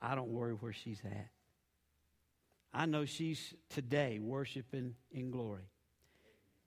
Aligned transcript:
I 0.00 0.14
don't 0.14 0.28
worry 0.28 0.54
where 0.54 0.72
she's 0.72 1.00
at. 1.04 1.28
I 2.72 2.86
know 2.86 3.04
she's 3.04 3.54
today 3.68 4.18
worshiping 4.18 4.94
in 5.10 5.30
glory. 5.30 5.68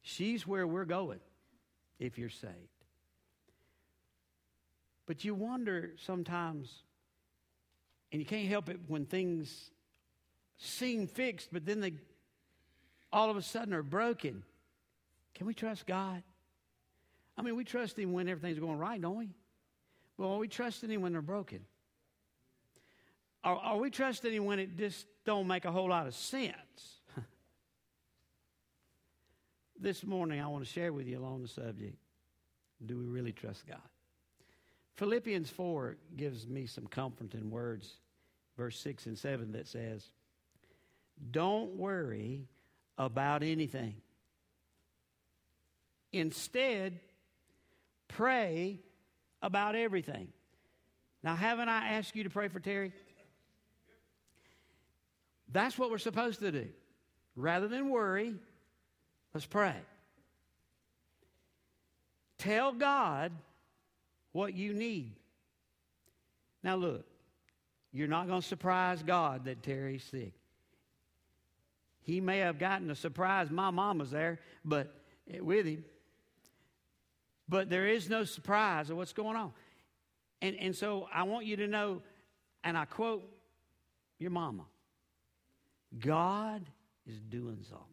She's 0.01 0.45
where 0.45 0.67
we're 0.67 0.85
going 0.85 1.21
if 1.99 2.17
you're 2.17 2.29
saved. 2.29 2.53
But 5.05 5.23
you 5.23 5.33
wonder 5.33 5.91
sometimes, 5.97 6.83
and 8.11 8.21
you 8.21 8.25
can't 8.25 8.47
help 8.47 8.69
it 8.69 8.79
when 8.87 9.05
things 9.05 9.71
seem 10.57 11.07
fixed, 11.07 11.49
but 11.51 11.65
then 11.65 11.79
they 11.79 11.93
all 13.11 13.29
of 13.29 13.37
a 13.37 13.41
sudden 13.41 13.73
are 13.73 13.83
broken. 13.83 14.43
Can 15.35 15.47
we 15.47 15.53
trust 15.53 15.85
God? 15.85 16.23
I 17.37 17.41
mean, 17.41 17.55
we 17.55 17.63
trust 17.63 17.97
Him 17.97 18.13
when 18.13 18.27
everything's 18.27 18.59
going 18.59 18.77
right, 18.77 19.01
don't 19.01 19.17
we? 19.17 19.29
Well, 20.17 20.37
we 20.37 20.47
trusting 20.47 20.89
Him 20.89 21.01
when 21.01 21.13
they're 21.13 21.21
broken? 21.21 21.65
Are, 23.43 23.57
are 23.57 23.77
we 23.77 23.89
trusting 23.89 24.31
Him 24.31 24.45
when 24.45 24.59
it 24.59 24.77
just 24.77 25.05
don't 25.25 25.47
make 25.47 25.65
a 25.65 25.71
whole 25.71 25.89
lot 25.89 26.07
of 26.07 26.15
sense? 26.15 27.01
this 29.79 30.05
morning, 30.05 30.39
I 30.39 30.47
want 30.47 30.65
to 30.65 30.69
share 30.69 30.93
with 30.93 31.07
you 31.07 31.19
along 31.19 31.41
the 31.41 31.47
subject 31.47 31.97
do 32.85 32.97
we 32.97 33.05
really 33.05 33.31
trust 33.31 33.65
God? 33.67 33.77
Philippians 34.95 35.49
4 35.49 35.97
gives 36.15 36.47
me 36.47 36.65
some 36.65 36.85
comforting 36.87 37.49
words, 37.49 37.93
verse 38.57 38.77
6 38.79 39.07
and 39.07 39.17
7, 39.17 39.53
that 39.53 39.67
says, 39.67 40.09
Don't 41.31 41.75
worry 41.75 42.47
about 42.97 43.41
anything. 43.41 43.95
Instead, 46.11 46.99
pray 48.07 48.79
about 49.41 49.75
everything. 49.75 50.27
Now, 51.23 51.35
haven't 51.35 51.69
I 51.69 51.93
asked 51.93 52.15
you 52.15 52.23
to 52.23 52.29
pray 52.29 52.49
for 52.49 52.59
Terry? 52.59 52.91
That's 55.53 55.77
what 55.77 55.91
we're 55.91 55.99
supposed 55.99 56.39
to 56.39 56.51
do. 56.51 56.67
Rather 57.35 57.67
than 57.67 57.89
worry, 57.89 58.33
let's 59.33 59.45
pray. 59.45 59.75
Tell 62.39 62.73
God 62.73 63.31
what 64.31 64.55
you 64.55 64.73
need. 64.73 65.13
Now, 66.63 66.75
look, 66.75 67.05
you're 67.91 68.07
not 68.07 68.27
going 68.27 68.41
to 68.41 68.47
surprise 68.47 69.03
God 69.03 69.45
that 69.45 69.61
Terry's 69.61 70.03
sick. 70.03 70.33
He 72.01 72.19
may 72.19 72.39
have 72.39 72.57
gotten 72.57 72.89
a 72.89 72.95
surprise. 72.95 73.49
My 73.49 73.69
mom 73.69 73.99
was 73.99 74.11
there, 74.11 74.39
but 74.65 74.93
eh, 75.31 75.39
with 75.39 75.65
him. 75.65 75.85
But 77.47 77.69
there 77.69 77.87
is 77.87 78.09
no 78.09 78.23
surprise 78.23 78.89
of 78.89 78.97
what's 78.97 79.13
going 79.13 79.37
on. 79.37 79.53
And, 80.41 80.55
and 80.59 80.75
so 80.75 81.07
I 81.13 81.23
want 81.23 81.45
you 81.45 81.57
to 81.57 81.67
know, 81.67 82.01
and 82.63 82.77
I 82.77 82.85
quote 82.85 83.23
your 84.17 84.31
mama 84.31 84.63
God 85.99 86.65
is 87.05 87.19
doing 87.19 87.59
something. 87.69 87.87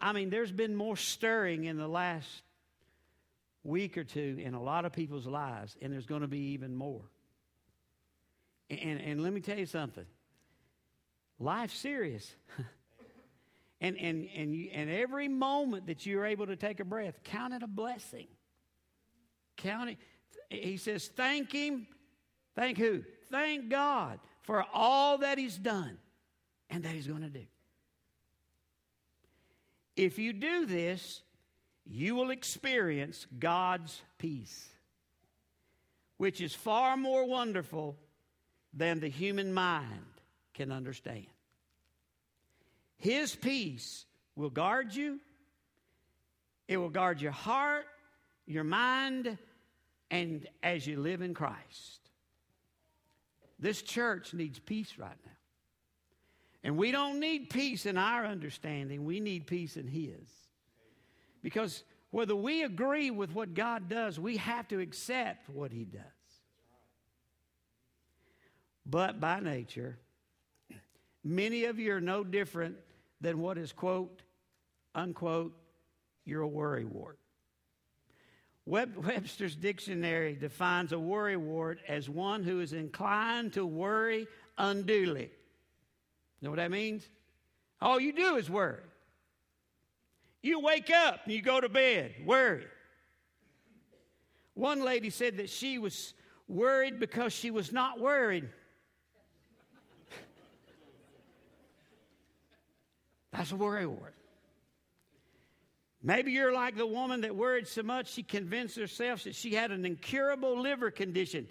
I 0.00 0.12
mean, 0.12 0.30
there's 0.30 0.52
been 0.52 0.74
more 0.74 0.96
stirring 0.96 1.64
in 1.64 1.76
the 1.76 1.88
last 1.88 2.28
week 3.64 3.96
or 3.98 4.04
two 4.04 4.38
in 4.42 4.54
a 4.54 4.62
lot 4.62 4.84
of 4.84 4.92
people's 4.92 5.26
lives, 5.26 5.76
and 5.80 5.92
there's 5.92 6.06
going 6.06 6.20
to 6.20 6.28
be 6.28 6.52
even 6.52 6.74
more. 6.74 7.02
And, 8.70 9.00
and 9.00 9.22
let 9.22 9.32
me 9.32 9.40
tell 9.40 9.58
you 9.58 9.66
something 9.66 10.04
life's 11.38 11.74
serious. 11.74 12.34
and, 13.80 13.96
and, 13.98 14.28
and, 14.34 14.54
you, 14.54 14.70
and 14.72 14.90
every 14.90 15.28
moment 15.28 15.86
that 15.86 16.06
you're 16.06 16.24
able 16.24 16.46
to 16.46 16.56
take 16.56 16.80
a 16.80 16.84
breath, 16.84 17.20
count 17.24 17.54
it 17.54 17.62
a 17.62 17.66
blessing. 17.66 18.26
Count 19.56 19.90
it. 19.90 19.98
He 20.50 20.76
says, 20.76 21.08
thank 21.08 21.52
Him. 21.52 21.86
Thank 22.54 22.78
who? 22.78 23.02
Thank 23.30 23.68
God 23.68 24.18
for 24.46 24.64
all 24.72 25.18
that 25.18 25.38
He's 25.38 25.58
done 25.58 25.98
and 26.70 26.84
that 26.84 26.92
He's 26.92 27.06
going 27.06 27.22
to 27.22 27.28
do. 27.28 27.44
If 29.96 30.18
you 30.18 30.32
do 30.32 30.66
this, 30.66 31.22
you 31.84 32.14
will 32.14 32.30
experience 32.30 33.26
God's 33.38 34.00
peace, 34.18 34.68
which 36.16 36.40
is 36.40 36.54
far 36.54 36.96
more 36.96 37.26
wonderful 37.26 37.96
than 38.72 39.00
the 39.00 39.08
human 39.08 39.52
mind 39.52 40.04
can 40.54 40.70
understand. 40.70 41.26
His 42.98 43.34
peace 43.34 44.04
will 44.34 44.50
guard 44.50 44.94
you, 44.94 45.20
it 46.68 46.76
will 46.76 46.90
guard 46.90 47.20
your 47.20 47.32
heart, 47.32 47.86
your 48.46 48.64
mind, 48.64 49.38
and 50.10 50.46
as 50.62 50.86
you 50.86 51.00
live 51.00 51.22
in 51.22 51.34
Christ. 51.34 52.05
This 53.58 53.82
church 53.82 54.34
needs 54.34 54.58
peace 54.58 54.94
right 54.98 55.16
now. 55.24 55.32
And 56.62 56.76
we 56.76 56.90
don't 56.90 57.20
need 57.20 57.50
peace 57.50 57.86
in 57.86 57.96
our 57.96 58.26
understanding, 58.26 59.04
we 59.04 59.20
need 59.20 59.46
peace 59.46 59.76
in 59.76 59.86
His. 59.86 60.28
Because 61.42 61.84
whether 62.10 62.34
we 62.34 62.64
agree 62.64 63.10
with 63.10 63.34
what 63.34 63.54
God 63.54 63.88
does, 63.88 64.18
we 64.18 64.36
have 64.38 64.66
to 64.68 64.80
accept 64.80 65.48
what 65.48 65.72
He 65.72 65.84
does. 65.84 66.02
But 68.84 69.20
by 69.20 69.40
nature, 69.40 69.98
many 71.24 71.64
of 71.64 71.78
you 71.78 71.94
are 71.94 72.00
no 72.00 72.24
different 72.24 72.76
than 73.20 73.38
what 73.40 73.58
is, 73.58 73.72
quote, 73.72 74.22
unquote, 74.94 75.52
you're 76.24 76.42
a 76.42 76.48
worrywart. 78.66 79.04
Webster's 79.04 79.56
dictionary 79.56 80.34
defines 80.34 80.92
a 80.92 80.96
worrywart 80.96 81.78
as 81.88 82.08
one 82.10 82.42
who 82.42 82.60
is 82.60 82.72
inclined 82.72 83.52
to 83.54 83.64
worry 83.64 84.26
unduly. 84.58 85.30
Know 86.42 86.50
what 86.50 86.56
that 86.56 86.70
means? 86.70 87.08
All 87.80 88.00
you 88.00 88.12
do 88.12 88.36
is 88.36 88.50
worry. 88.50 88.82
You 90.42 90.60
wake 90.60 90.90
up 90.90 91.20
and 91.24 91.32
you 91.32 91.42
go 91.42 91.60
to 91.60 91.68
bed, 91.68 92.14
worry. 92.24 92.66
One 94.54 94.84
lady 94.84 95.10
said 95.10 95.38
that 95.38 95.50
she 95.50 95.78
was 95.78 96.14
worried 96.48 96.98
because 97.00 97.32
she 97.32 97.50
was 97.50 97.72
not 97.72 98.00
worried. 98.00 98.48
That's 103.32 103.52
a 103.52 103.56
worry 103.56 103.86
word. 103.86 104.14
Maybe 106.06 106.30
you're 106.30 106.52
like 106.52 106.76
the 106.76 106.86
woman 106.86 107.22
that 107.22 107.34
worried 107.34 107.66
so 107.66 107.82
much 107.82 108.12
she 108.12 108.22
convinced 108.22 108.76
herself 108.76 109.24
that 109.24 109.34
she 109.34 109.56
had 109.56 109.72
an 109.72 109.84
incurable 109.84 110.60
liver 110.60 110.92
condition 110.92 111.48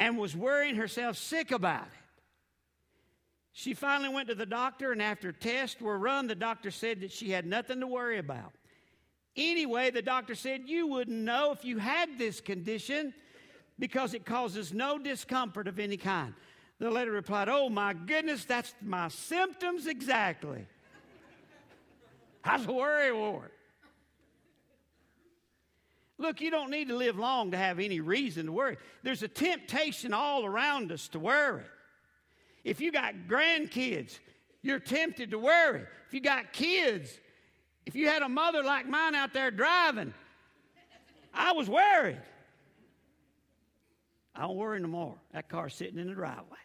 and 0.00 0.18
was 0.18 0.34
worrying 0.34 0.74
herself 0.74 1.16
sick 1.16 1.52
about 1.52 1.84
it. 1.84 1.92
She 3.52 3.72
finally 3.72 4.12
went 4.12 4.26
to 4.30 4.34
the 4.34 4.46
doctor, 4.46 4.90
and 4.90 5.00
after 5.00 5.30
tests 5.30 5.80
were 5.80 5.96
run, 5.96 6.26
the 6.26 6.34
doctor 6.34 6.72
said 6.72 7.02
that 7.02 7.12
she 7.12 7.30
had 7.30 7.46
nothing 7.46 7.78
to 7.78 7.86
worry 7.86 8.18
about. 8.18 8.50
Anyway, 9.36 9.90
the 9.90 10.02
doctor 10.02 10.34
said, 10.34 10.62
You 10.66 10.88
wouldn't 10.88 11.16
know 11.16 11.52
if 11.52 11.64
you 11.64 11.78
had 11.78 12.18
this 12.18 12.40
condition 12.40 13.14
because 13.78 14.12
it 14.12 14.26
causes 14.26 14.74
no 14.74 14.98
discomfort 14.98 15.68
of 15.68 15.78
any 15.78 15.96
kind. 15.96 16.34
The 16.80 16.90
lady 16.90 17.10
replied, 17.10 17.48
Oh 17.48 17.68
my 17.68 17.92
goodness, 17.94 18.44
that's 18.44 18.74
my 18.82 19.06
symptoms 19.06 19.86
exactly. 19.86 20.66
That's 22.44 22.66
a 22.66 22.72
worry 22.72 23.12
ward. 23.12 23.50
Look, 26.18 26.40
you 26.40 26.50
don't 26.50 26.70
need 26.70 26.88
to 26.88 26.96
live 26.96 27.18
long 27.18 27.50
to 27.52 27.56
have 27.56 27.78
any 27.78 28.00
reason 28.00 28.46
to 28.46 28.52
worry. 28.52 28.76
There's 29.02 29.22
a 29.22 29.28
temptation 29.28 30.12
all 30.12 30.44
around 30.44 30.92
us 30.92 31.08
to 31.08 31.18
worry. 31.18 31.62
If 32.62 32.80
you 32.80 32.92
got 32.92 33.14
grandkids, 33.26 34.18
you're 34.60 34.80
tempted 34.80 35.30
to 35.30 35.38
worry. 35.38 35.82
If 36.06 36.12
you 36.12 36.20
got 36.20 36.52
kids, 36.52 37.18
if 37.86 37.94
you 37.94 38.08
had 38.08 38.20
a 38.20 38.28
mother 38.28 38.62
like 38.62 38.86
mine 38.86 39.14
out 39.14 39.32
there 39.32 39.50
driving, 39.50 40.12
I 41.32 41.52
was 41.52 41.70
worried. 41.70 42.20
I 44.34 44.42
don't 44.42 44.56
worry 44.56 44.78
no 44.80 44.88
more. 44.88 45.16
That 45.32 45.48
car's 45.48 45.74
sitting 45.74 45.98
in 45.98 46.08
the 46.08 46.14
driveway. 46.14 46.58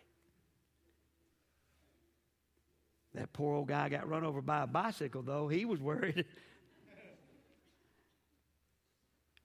That 3.15 3.31
poor 3.31 3.55
old 3.55 3.67
guy 3.67 3.89
got 3.89 4.09
run 4.09 4.23
over 4.23 4.41
by 4.41 4.63
a 4.63 4.67
bicycle, 4.67 5.21
though. 5.21 5.47
He 5.47 5.65
was 5.65 5.79
worried. 5.79 6.25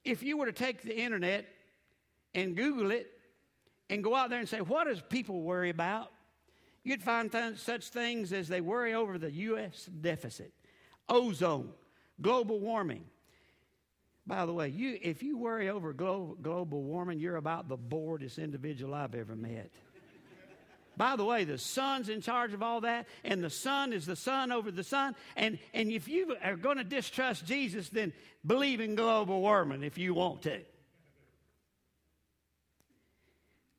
if 0.04 0.22
you 0.22 0.36
were 0.36 0.46
to 0.46 0.52
take 0.52 0.82
the 0.82 0.98
internet 0.98 1.46
and 2.34 2.56
Google 2.56 2.90
it 2.90 3.10
and 3.88 4.02
go 4.02 4.14
out 4.14 4.30
there 4.30 4.40
and 4.40 4.48
say, 4.48 4.60
What 4.60 4.88
does 4.88 5.02
people 5.08 5.42
worry 5.42 5.70
about? 5.70 6.10
You'd 6.82 7.02
find 7.02 7.30
th- 7.30 7.58
such 7.58 7.88
things 7.88 8.32
as 8.32 8.48
they 8.48 8.60
worry 8.60 8.94
over 8.94 9.18
the 9.18 9.30
U.S. 9.30 9.88
deficit, 10.00 10.52
ozone, 11.08 11.70
global 12.20 12.58
warming. 12.58 13.04
By 14.26 14.46
the 14.46 14.52
way, 14.52 14.68
you, 14.68 14.98
if 15.02 15.22
you 15.22 15.36
worry 15.36 15.68
over 15.68 15.92
glo- 15.92 16.36
global 16.40 16.82
warming, 16.82 17.18
you're 17.18 17.36
about 17.36 17.68
the 17.68 17.76
boredest 17.76 18.38
individual 18.38 18.94
I've 18.94 19.14
ever 19.14 19.36
met. 19.36 19.70
By 21.00 21.16
the 21.16 21.24
way, 21.24 21.44
the 21.44 21.56
sun's 21.56 22.10
in 22.10 22.20
charge 22.20 22.52
of 22.52 22.62
all 22.62 22.82
that, 22.82 23.08
and 23.24 23.42
the 23.42 23.48
sun 23.48 23.94
is 23.94 24.04
the 24.04 24.14
sun 24.14 24.52
over 24.52 24.70
the 24.70 24.84
sun. 24.84 25.16
And, 25.34 25.58
and 25.72 25.90
if 25.90 26.08
you 26.08 26.36
are 26.44 26.56
going 26.56 26.76
to 26.76 26.84
distrust 26.84 27.46
Jesus, 27.46 27.88
then 27.88 28.12
believe 28.46 28.82
in 28.82 28.96
global 28.96 29.40
warming 29.40 29.82
if 29.82 29.96
you 29.96 30.12
want 30.12 30.42
to. 30.42 30.60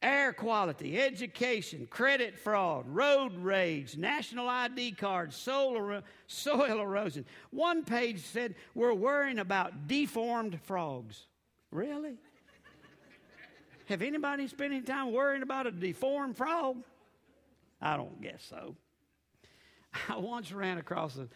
air 0.01 0.33
quality, 0.33 0.99
education, 0.99 1.85
credit 1.91 2.39
fraud, 2.39 2.87
road 2.87 3.37
rage, 3.37 3.95
national 3.95 4.49
ID 4.49 4.93
cards, 4.93 5.35
soil, 5.35 6.01
soil 6.25 6.81
erosion. 6.81 7.23
One 7.51 7.83
page 7.83 8.21
said 8.21 8.55
we're 8.73 8.95
worrying 8.95 9.37
about 9.37 9.87
deformed 9.87 10.59
frogs. 10.63 11.27
Really? 11.69 12.15
Have 13.89 14.01
anybody 14.01 14.47
spent 14.47 14.73
any 14.73 14.81
time 14.81 15.11
worrying 15.11 15.43
about 15.43 15.67
a 15.67 15.71
deformed 15.71 16.35
frog? 16.35 16.83
I 17.81 17.97
don't 17.97 18.21
guess 18.21 18.45
so. 18.47 18.75
I 20.09 20.17
once 20.17 20.51
ran 20.51 20.77
across 20.77 21.15
an 21.15 21.29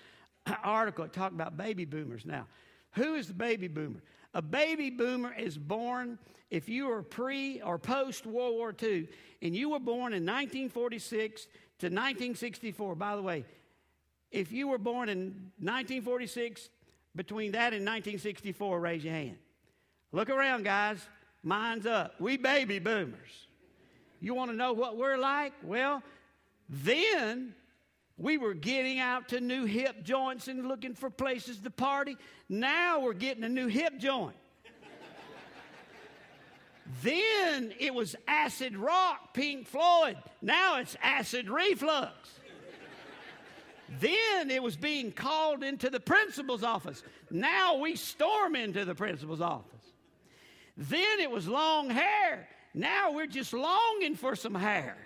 article 0.63 1.05
that 1.05 1.13
talked 1.13 1.33
about 1.33 1.57
baby 1.57 1.85
boomers. 1.85 2.25
Now, 2.25 2.47
who 2.91 3.15
is 3.15 3.27
the 3.27 3.33
baby 3.33 3.67
boomer? 3.67 4.01
A 4.33 4.41
baby 4.41 4.89
boomer 4.89 5.33
is 5.33 5.57
born 5.57 6.19
if 6.51 6.69
you 6.69 6.87
were 6.87 7.01
pre 7.01 7.61
or 7.61 7.77
post 7.79 8.25
World 8.25 8.55
War 8.55 8.75
II 8.81 9.07
and 9.41 9.55
you 9.55 9.69
were 9.69 9.79
born 9.79 10.13
in 10.13 10.25
1946 10.25 11.43
to 11.43 11.87
1964. 11.87 12.95
By 12.95 13.15
the 13.15 13.21
way, 13.21 13.45
if 14.31 14.51
you 14.51 14.67
were 14.67 14.77
born 14.77 15.09
in 15.09 15.51
1946, 15.59 16.69
between 17.15 17.53
that 17.53 17.73
and 17.73 17.85
1964, 17.85 18.79
raise 18.79 19.03
your 19.03 19.13
hand. 19.13 19.37
Look 20.11 20.29
around, 20.29 20.63
guys. 20.63 20.99
Mine's 21.43 21.85
up. 21.85 22.19
We 22.19 22.37
baby 22.37 22.79
boomers. 22.79 23.47
You 24.19 24.33
want 24.33 24.51
to 24.51 24.57
know 24.57 24.73
what 24.73 24.97
we're 24.97 25.17
like? 25.17 25.53
Well, 25.63 26.01
then 26.69 27.53
we 28.17 28.37
were 28.37 28.53
getting 28.53 28.99
out 28.99 29.29
to 29.29 29.41
new 29.41 29.65
hip 29.65 30.03
joints 30.03 30.47
and 30.47 30.67
looking 30.67 30.95
for 30.95 31.09
places 31.09 31.59
to 31.59 31.69
party. 31.69 32.17
Now 32.47 32.99
we're 33.01 33.13
getting 33.13 33.43
a 33.43 33.49
new 33.49 33.67
hip 33.67 33.97
joint. 33.97 34.35
then 37.03 37.73
it 37.79 37.93
was 37.93 38.15
acid 38.27 38.77
rock, 38.77 39.33
Pink 39.33 39.67
Floyd. 39.67 40.17
Now 40.41 40.77
it's 40.79 40.95
acid 41.01 41.49
reflux. 41.49 42.39
then 43.99 44.49
it 44.49 44.63
was 44.63 44.77
being 44.77 45.11
called 45.11 45.61
into 45.61 45.89
the 45.89 45.99
principal's 45.99 46.63
office. 46.63 47.03
Now 47.29 47.77
we 47.77 47.95
storm 47.95 48.55
into 48.55 48.85
the 48.85 48.95
principal's 48.95 49.41
office. 49.41 49.71
Then 50.77 51.19
it 51.19 51.29
was 51.29 51.47
long 51.47 51.89
hair. 51.89 52.47
Now 52.73 53.11
we're 53.11 53.27
just 53.27 53.53
longing 53.53 54.15
for 54.15 54.35
some 54.35 54.55
hair. 54.55 54.97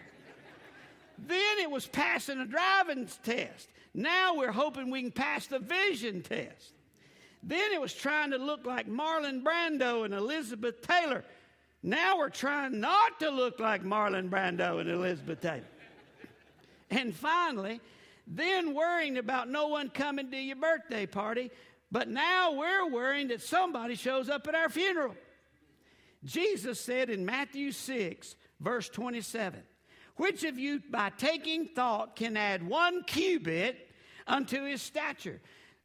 Then 1.27 1.60
it 1.60 1.69
was 1.69 1.88
passing 1.88 2.39
a 2.39 2.45
driving 2.45 3.07
test. 3.24 3.69
Now 3.94 4.36
we're 4.36 4.51
hoping 4.51 4.89
we 4.89 5.01
can 5.01 5.12
pass 5.12 5.48
the 5.48 5.60
vision 5.60 6.21
test. 6.21 6.74
Then 7.42 7.71
it 7.71 7.81
was 7.81 7.94
trying 7.94 8.31
to 8.31 8.38
look 8.38 8.66
like 8.66 8.88
Marlon 8.88 9.44
Brando 9.44 10.06
and 10.06 10.13
Elizabeth 10.13 10.81
Taylor. 10.81 11.24
Now 11.81 12.18
we're 12.18 12.30
trying 12.30 12.80
not 12.80 13.19
to 13.21 13.30
look 13.30 13.60
like 13.60 13.83
Marlon 13.83 14.30
Brando 14.30 14.81
and 14.81 14.89
Elizabeth 14.89 15.42
Taylor. 15.42 15.63
and 16.89 17.16
finally, 17.16 17.80
then 18.27 18.74
worrying 18.74 19.18
about 19.18 19.50
no 19.50 19.68
one 19.68 19.89
coming 19.89 20.30
to 20.31 20.38
your 20.38 20.57
birthday 20.57 21.06
party, 21.06 21.50
but 21.92 22.10
now 22.10 22.51
we're 22.54 22.88
worrying 22.89 23.30
that 23.30 23.42
somebody 23.42 23.95
shows 23.95 24.30
up 24.30 24.48
at 24.48 24.56
our 24.56 24.69
funeral. 24.69 25.16
Jesus 26.24 26.80
said 26.80 27.10
in 27.10 27.25
Matthew 27.25 27.71
6, 27.71 28.36
verse 28.60 28.89
27, 28.89 29.62
which 30.19 30.44
of 30.44 30.60
you, 30.60 30.81
by 30.92 31.12
taking 31.18 31.66
thought, 31.66 32.18
can 32.18 32.36
add 32.36 32.62
one 32.68 33.04
cubit 33.04 33.89
unto 34.27 34.66
his 34.66 34.81
stature? 34.81 35.39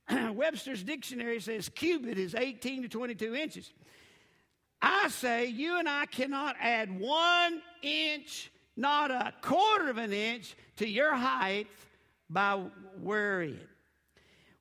Webster's 0.10 0.82
dictionary 0.82 1.38
says 1.38 1.68
cubit 1.68 2.18
is 2.18 2.34
18 2.34 2.82
to 2.82 2.88
22 2.88 3.36
inches. 3.36 3.72
I 4.82 5.06
say 5.06 5.46
you 5.46 5.78
and 5.78 5.88
I 5.88 6.06
cannot 6.06 6.56
add 6.60 6.98
one 6.98 7.62
inch, 7.80 8.50
not 8.76 9.12
a 9.12 9.32
quarter 9.40 9.88
of 9.88 9.98
an 9.98 10.12
inch, 10.12 10.56
to 10.78 10.88
your 10.88 11.14
height 11.14 11.68
by 12.28 12.60
worrying. 12.98 13.60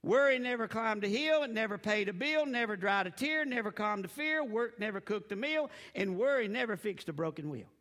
Worry 0.03 0.37
never 0.37 0.67
climbed 0.67 1.03
a 1.03 1.07
hill, 1.07 1.41
and 1.41 1.55
never 1.55 1.79
paid 1.79 2.09
a 2.09 2.13
bill, 2.13 2.45
never 2.45 2.75
dried 2.75 3.07
a 3.07 3.11
tear, 3.11 3.43
never 3.43 3.71
calmed 3.71 4.05
a 4.05 4.07
fear, 4.09 4.43
work 4.43 4.79
never 4.79 5.01
cooked 5.01 5.31
a 5.31 5.35
meal, 5.35 5.71
and 5.95 6.15
worry 6.15 6.47
never 6.47 6.77
fixed 6.77 7.09
a 7.09 7.13
broken 7.13 7.49
wheel. 7.49 7.72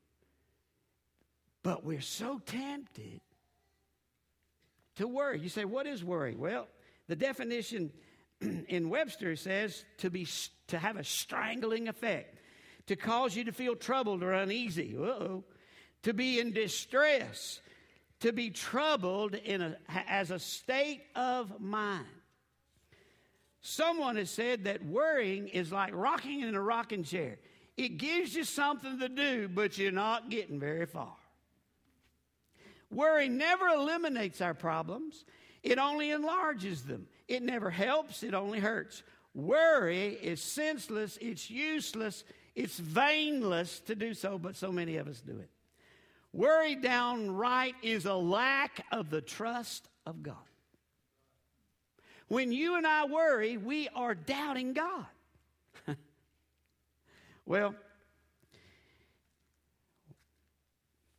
But 1.62 1.85
we're 1.85 2.00
so 2.00 2.41
tempted 2.44 3.20
to 4.97 5.06
worry. 5.06 5.41
You 5.41 5.49
say, 5.49 5.64
what 5.64 5.87
is 5.87 6.05
worry? 6.05 6.35
Well, 6.35 6.67
the 7.09 7.17
definition 7.17 7.93
in 8.69 8.91
Webster 8.91 9.37
says 9.37 9.85
to 9.99 10.11
be 10.11 10.26
to 10.69 10.79
have 10.79 10.97
a 10.97 11.05
strangling 11.05 11.88
effect, 11.88 12.38
to 12.87 12.97
cause 12.97 13.37
you 13.37 13.44
to 13.44 13.53
feel 13.53 13.76
troubled 13.76 14.23
or 14.23 14.32
uneasy. 14.32 14.97
Uh-oh. 14.99 15.44
To 16.03 16.12
be 16.12 16.41
in 16.41 16.53
distress, 16.53 17.61
to 18.20 18.32
be 18.32 18.50
troubled 18.50 19.35
in 19.35 19.62
a, 19.62 19.76
as 20.09 20.32
a 20.32 20.38
state 20.41 21.03
of 21.14 21.61
mind. 21.61 22.06
Someone 23.61 24.17
has 24.17 24.29
said 24.29 24.64
that 24.64 24.85
worrying 24.85 25.47
is 25.47 25.70
like 25.70 25.94
rocking 25.94 26.41
in 26.41 26.56
a 26.56 26.61
rocking 26.61 27.05
chair. 27.05 27.38
It 27.76 27.99
gives 27.99 28.35
you 28.35 28.43
something 28.43 28.99
to 28.99 29.09
do, 29.09 29.49
but 29.49 29.79
you're 29.79 29.93
not 29.93 30.29
getting 30.29 30.59
very 30.59 30.87
far. 30.87 31.14
Worry 32.92 33.28
never 33.28 33.68
eliminates 33.68 34.40
our 34.40 34.54
problems, 34.54 35.24
it 35.62 35.78
only 35.78 36.10
enlarges 36.10 36.82
them. 36.82 37.06
It 37.26 37.42
never 37.42 37.70
helps, 37.70 38.22
it 38.22 38.34
only 38.34 38.58
hurts. 38.60 39.02
Worry 39.34 40.18
is 40.22 40.42
senseless, 40.42 41.16
it's 41.20 41.48
useless, 41.48 42.24
it's 42.54 42.78
vainless 42.78 43.80
to 43.80 43.94
do 43.94 44.12
so, 44.12 44.38
but 44.38 44.56
so 44.56 44.70
many 44.70 44.98
of 44.98 45.08
us 45.08 45.20
do 45.20 45.38
it. 45.38 45.48
Worry 46.34 46.74
downright 46.74 47.74
is 47.82 48.04
a 48.04 48.14
lack 48.14 48.84
of 48.92 49.10
the 49.10 49.20
trust 49.20 49.88
of 50.06 50.22
God. 50.22 50.36
When 52.28 52.52
you 52.52 52.76
and 52.76 52.86
I 52.86 53.06
worry, 53.06 53.56
we 53.56 53.88
are 53.94 54.14
doubting 54.14 54.72
God. 54.72 55.06
well, 57.46 57.74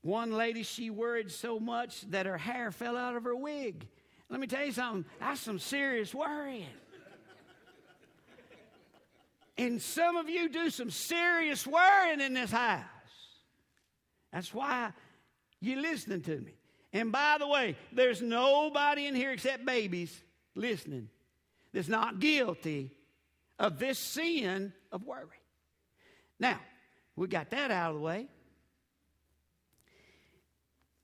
One 0.04 0.34
lady, 0.34 0.64
she 0.64 0.90
worried 0.90 1.32
so 1.32 1.60
much 1.60 2.02
that 2.12 2.26
her 2.26 2.38
hair 2.38 2.72
fell 2.72 2.98
out 2.98 3.16
of 3.16 3.24
her 3.24 3.36
wig. 3.36 3.88
Let 4.30 4.40
me 4.40 4.48
tell 4.48 4.66
you 4.66 4.74
something, 4.74 5.06
that's 5.20 5.40
some 5.40 5.60
serious 5.60 6.14
worrying. 6.14 6.66
and 9.58 9.82
some 9.82 10.18
of 10.18 10.30
you 10.30 10.50
do 10.50 10.70
some 10.70 10.92
serious 10.92 11.66
worrying 11.66 12.20
in 12.20 12.34
this 12.34 12.52
house. 12.52 12.84
That's 14.34 14.54
why 14.54 14.92
you're 15.62 15.82
listening 15.82 16.22
to 16.24 16.38
me. 16.38 16.54
And 16.92 17.12
by 17.12 17.38
the 17.40 17.48
way, 17.48 17.78
there's 17.94 18.22
nobody 18.22 19.08
in 19.08 19.16
here 19.16 19.32
except 19.32 19.66
babies 19.66 20.22
listening 20.54 21.10
that's 21.74 21.88
not 21.88 22.20
guilty 22.20 22.92
of 23.58 23.80
this 23.80 23.98
sin 23.98 24.74
of 24.92 25.06
worry. 25.06 25.42
Now, 26.40 26.60
we 27.16 27.28
got 27.28 27.52
that 27.52 27.72
out 27.72 27.92
of 27.92 27.96
the 27.96 28.02
way. 28.02 28.28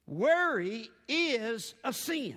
Worry 0.09 0.89
is 1.07 1.75
a 1.83 1.93
sin. 1.93 2.35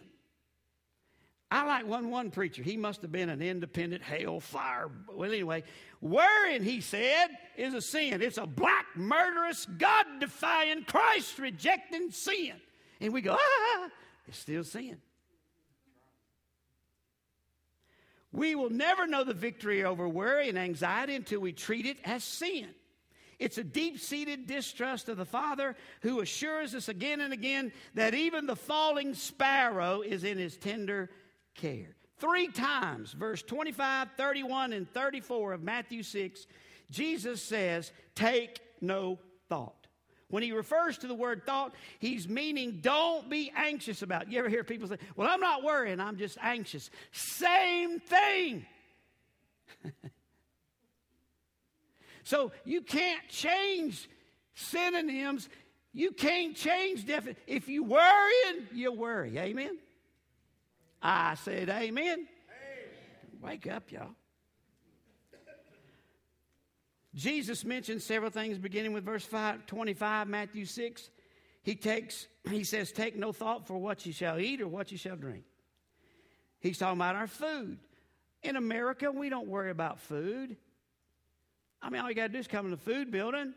I 1.51 1.65
like 1.65 1.87
one 1.87 2.11
one 2.11 2.31
preacher. 2.31 2.63
He 2.63 2.77
must 2.77 3.01
have 3.01 3.11
been 3.11 3.31
an 3.31 3.41
independent 3.41 4.03
hellfire. 4.03 4.91
Well, 5.09 5.31
anyway, 5.31 5.65
worrying, 6.03 6.63
he 6.63 6.83
said, 6.83 7.29
is 7.57 7.73
a 7.73 7.81
sin. 7.81 8.21
It's 8.21 8.37
a 8.37 8.45
black, 8.45 8.85
murderous, 8.95 9.65
God 9.65 10.05
defying, 10.21 10.85
Christ 10.85 11.39
rejecting 11.39 12.11
sin. 12.11 12.53
And 13.01 13.11
we 13.11 13.23
go, 13.23 13.39
ah, 13.39 13.89
it's 14.29 14.39
still 14.39 14.65
sin. 14.65 14.99
We 18.33 18.55
will 18.55 18.71
never 18.71 19.07
know 19.07 19.25
the 19.25 19.35
victory 19.35 19.83
over 19.83 20.07
worry 20.07 20.51
and 20.51 20.59
anxiety 20.59 21.15
until 21.15 21.41
we 21.41 21.53
treat 21.53 21.87
it 21.87 21.97
as 22.05 22.23
sin. 22.23 22.69
It's 23.43 23.59
a 23.59 23.65
deep 23.65 23.99
seated 23.99 24.47
distrust 24.47 25.09
of 25.09 25.17
the 25.17 25.25
Father 25.25 25.75
who 26.03 26.21
assures 26.21 26.77
us 26.77 26.89
again 26.89 27.21
and 27.21 27.33
again 27.33 27.73
that 27.95 28.15
even 28.15 28.47
the 28.47 28.55
falling 28.55 29.15
sparrow 29.15 30.01
is 30.01 30.23
in 30.23 30.39
his 30.39 30.57
tender 30.57 31.11
care. 31.57 31.97
Three 32.19 32.47
times, 32.47 33.11
verse 33.11 33.43
25, 33.43 34.11
31, 34.17 34.73
and 34.73 34.89
34 34.89 35.55
of 35.55 35.63
Matthew 35.65 36.05
6, 36.05 36.47
Jesus 36.89 37.43
says, 37.43 37.91
Take 38.15 38.61
no 38.81 39.19
thought. 39.49 39.89
When 40.29 40.45
he 40.45 40.53
refers 40.53 40.99
to 40.99 41.09
the 41.09 41.15
word 41.15 41.45
thought, 41.45 41.75
he's 41.99 42.29
meaning 42.29 42.79
don't 42.81 43.29
be 43.29 43.53
anxious 43.57 44.03
about 44.03 44.23
it. 44.23 44.29
You 44.29 44.39
ever 44.39 44.49
hear 44.49 44.63
people 44.63 44.87
say, 44.87 44.99
Well, 45.17 45.29
I'm 45.29 45.41
not 45.41 45.65
worrying, 45.65 45.99
I'm 45.99 46.17
just 46.17 46.39
anxious. 46.41 46.91
Same 47.11 47.99
thing. 47.99 48.67
So 52.25 52.53
you 52.65 52.83
can't 52.83 53.27
change 53.29 54.09
synonyms. 54.55 55.49
You 55.93 56.13
can't 56.13 56.57
change 56.57 57.07
definition. 57.07 57.41
If 57.47 57.69
you 57.69 57.85
worrying, 57.85 58.69
you 58.73 58.93
worry. 58.93 59.37
Amen? 59.39 59.79
I 61.03 61.35
said 61.35 61.69
amen. 61.69 62.07
amen. 62.07 62.29
Wake 63.41 63.67
up, 63.67 63.91
y'all. 63.91 64.11
Jesus 67.15 67.65
mentions 67.65 68.05
several 68.05 68.31
things 68.31 68.57
beginning 68.57 68.93
with 68.93 69.05
verse 69.05 69.25
5, 69.25 69.67
25, 69.67 70.29
Matthew 70.29 70.65
6. 70.65 71.11
He 71.63 71.75
takes, 71.75 72.27
he 72.49 72.65
says, 72.65 72.91
Take 72.91 73.17
no 73.17 73.33
thought 73.33 73.67
for 73.67 73.77
what 73.77 74.07
you 74.07 74.13
shall 74.13 74.39
eat 74.39 74.61
or 74.61 74.69
what 74.69 74.91
you 74.91 74.97
shall 74.97 75.17
drink. 75.17 75.45
He's 76.61 76.79
talking 76.79 76.99
about 76.99 77.17
our 77.17 77.27
food. 77.27 77.79
In 78.43 78.57
America, 78.57 79.11
we 79.13 79.29
don't 79.29 79.47
worry 79.47 79.71
about 79.71 80.01
food. 80.01 80.57
I 81.83 81.91
mean, 81.91 82.01
all 82.01 82.09
you 82.09 82.15
got 82.15 82.29
to 82.29 82.33
do 82.33 82.39
is 82.39 82.47
come 82.47 82.65
in 82.67 82.71
the 82.71 82.77
food 82.77 83.11
building. 83.11 83.55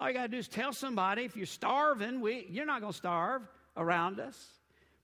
All 0.00 0.08
you 0.08 0.14
got 0.14 0.22
to 0.22 0.28
do 0.28 0.38
is 0.38 0.48
tell 0.48 0.72
somebody 0.72 1.24
if 1.24 1.36
you're 1.36 1.46
starving, 1.46 2.20
we, 2.20 2.46
you're 2.48 2.66
not 2.66 2.80
going 2.80 2.92
to 2.92 2.98
starve 2.98 3.42
around 3.76 4.18
us. 4.18 4.36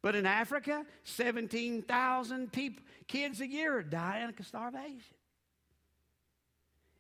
But 0.01 0.15
in 0.15 0.27
Africa, 0.27 0.85
17,000 1.05 2.53
people, 2.53 2.83
kids 3.07 3.41
a 3.41 3.47
year 3.47 3.79
are 3.79 3.83
dying 3.83 4.33
of 4.37 4.47
starvation. 4.47 5.15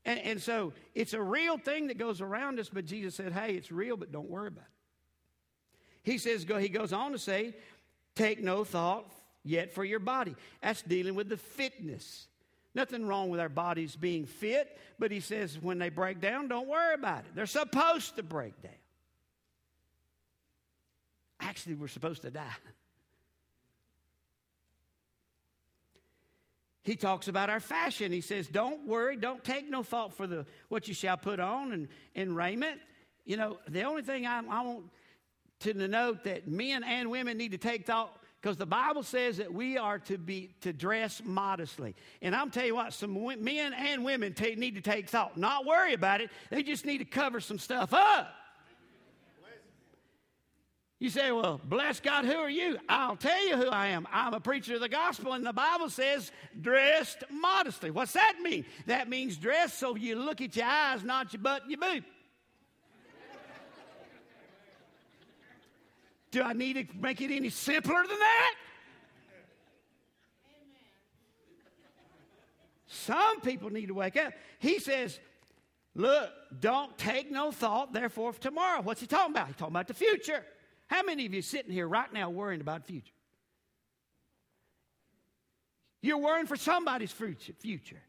And, 0.04 0.18
and 0.20 0.42
so 0.42 0.72
it's 0.94 1.12
a 1.12 1.22
real 1.22 1.58
thing 1.58 1.88
that 1.88 1.98
goes 1.98 2.20
around 2.20 2.58
us, 2.58 2.68
but 2.72 2.86
Jesus 2.86 3.14
said, 3.14 3.32
hey, 3.32 3.54
it's 3.54 3.70
real, 3.70 3.96
but 3.96 4.10
don't 4.10 4.30
worry 4.30 4.48
about 4.48 4.64
it. 4.64 4.70
He 6.02 6.18
says, 6.18 6.44
go, 6.44 6.58
he 6.58 6.68
goes 6.68 6.92
on 6.92 7.12
to 7.12 7.18
say, 7.18 7.54
take 8.14 8.42
no 8.42 8.64
thought 8.64 9.12
yet 9.44 9.72
for 9.72 9.84
your 9.84 9.98
body. 9.98 10.34
That's 10.62 10.82
dealing 10.82 11.14
with 11.14 11.28
the 11.28 11.36
fitness. 11.36 12.26
Nothing 12.78 13.08
wrong 13.08 13.28
with 13.28 13.40
our 13.40 13.48
bodies 13.48 13.96
being 13.96 14.24
fit, 14.24 14.78
but 15.00 15.10
he 15.10 15.18
says 15.18 15.58
when 15.60 15.80
they 15.80 15.88
break 15.88 16.20
down, 16.20 16.46
don't 16.46 16.68
worry 16.68 16.94
about 16.94 17.24
it. 17.24 17.34
They're 17.34 17.46
supposed 17.46 18.14
to 18.14 18.22
break 18.22 18.62
down. 18.62 18.70
Actually, 21.40 21.74
we're 21.74 21.88
supposed 21.88 22.22
to 22.22 22.30
die. 22.30 22.46
He 26.84 26.94
talks 26.94 27.26
about 27.26 27.50
our 27.50 27.58
fashion. 27.58 28.12
He 28.12 28.20
says, 28.20 28.46
Don't 28.46 28.86
worry, 28.86 29.16
don't 29.16 29.42
take 29.42 29.68
no 29.68 29.82
thought 29.82 30.14
for 30.14 30.28
the 30.28 30.46
what 30.68 30.86
you 30.86 30.94
shall 30.94 31.16
put 31.16 31.40
on 31.40 31.72
and, 31.72 31.88
and 32.14 32.36
raiment. 32.36 32.80
You 33.24 33.38
know, 33.38 33.58
the 33.68 33.82
only 33.82 34.02
thing 34.02 34.24
I, 34.24 34.38
I 34.38 34.62
want 34.62 34.84
to 35.60 35.74
note 35.74 36.22
that 36.22 36.46
men 36.46 36.84
and 36.84 37.10
women 37.10 37.38
need 37.38 37.50
to 37.50 37.58
take 37.58 37.86
thought 37.86 38.16
because 38.40 38.56
the 38.56 38.66
Bible 38.66 39.02
says 39.02 39.38
that 39.38 39.52
we 39.52 39.78
are 39.78 39.98
to 40.00 40.16
be 40.16 40.50
to 40.60 40.72
dress 40.72 41.20
modestly. 41.24 41.94
And 42.22 42.34
I'm 42.36 42.50
telling 42.50 42.68
you 42.68 42.74
what, 42.76 42.92
some 42.92 43.14
men 43.42 43.72
and 43.72 44.04
women 44.04 44.32
t- 44.32 44.54
need 44.54 44.76
to 44.76 44.80
take 44.80 45.08
thought, 45.08 45.36
not 45.36 45.66
worry 45.66 45.92
about 45.92 46.20
it. 46.20 46.30
They 46.50 46.62
just 46.62 46.84
need 46.84 46.98
to 46.98 47.04
cover 47.04 47.40
some 47.40 47.58
stuff 47.58 47.92
up. 47.92 48.34
You 51.00 51.10
say, 51.10 51.30
well, 51.30 51.60
bless 51.62 52.00
God, 52.00 52.24
who 52.24 52.34
are 52.34 52.50
you? 52.50 52.76
I'll 52.88 53.14
tell 53.14 53.46
you 53.46 53.56
who 53.56 53.68
I 53.68 53.88
am. 53.88 54.08
I'm 54.12 54.34
a 54.34 54.40
preacher 54.40 54.74
of 54.74 54.80
the 54.80 54.88
gospel, 54.88 55.32
and 55.34 55.46
the 55.46 55.52
Bible 55.52 55.90
says 55.90 56.32
dressed 56.60 57.22
modestly. 57.30 57.92
What's 57.92 58.14
that 58.14 58.38
mean? 58.42 58.64
That 58.86 59.08
means 59.08 59.36
dress 59.36 59.74
so 59.74 59.94
you 59.94 60.16
look 60.16 60.40
at 60.40 60.56
your 60.56 60.66
eyes, 60.66 61.04
not 61.04 61.32
your 61.32 61.40
butt 61.40 61.62
and 61.62 61.70
your 61.70 61.80
boob. 61.80 62.04
Do 66.30 66.42
I 66.42 66.52
need 66.52 66.74
to 66.74 66.86
make 66.98 67.20
it 67.20 67.34
any 67.34 67.50
simpler 67.50 68.02
than 68.06 68.18
that? 68.18 68.54
Some 72.86 73.40
people 73.40 73.70
need 73.70 73.86
to 73.86 73.94
wake 73.94 74.16
up. 74.16 74.32
He 74.58 74.78
says, 74.78 75.18
Look, 75.94 76.30
don't 76.60 76.96
take 76.96 77.30
no 77.30 77.50
thought, 77.50 77.92
therefore, 77.92 78.32
for 78.32 78.40
tomorrow. 78.40 78.82
What's 78.82 79.00
he 79.00 79.06
talking 79.06 79.32
about? 79.32 79.48
He's 79.48 79.56
talking 79.56 79.72
about 79.72 79.88
the 79.88 79.94
future. 79.94 80.44
How 80.86 81.02
many 81.02 81.26
of 81.26 81.34
you 81.34 81.42
sitting 81.42 81.72
here 81.72 81.88
right 81.88 82.12
now 82.12 82.30
worrying 82.30 82.60
about 82.60 82.86
the 82.86 82.92
future? 82.92 83.12
You're 86.00 86.18
worrying 86.18 86.46
for 86.46 86.56
somebody's 86.56 87.10
future. 87.10 88.02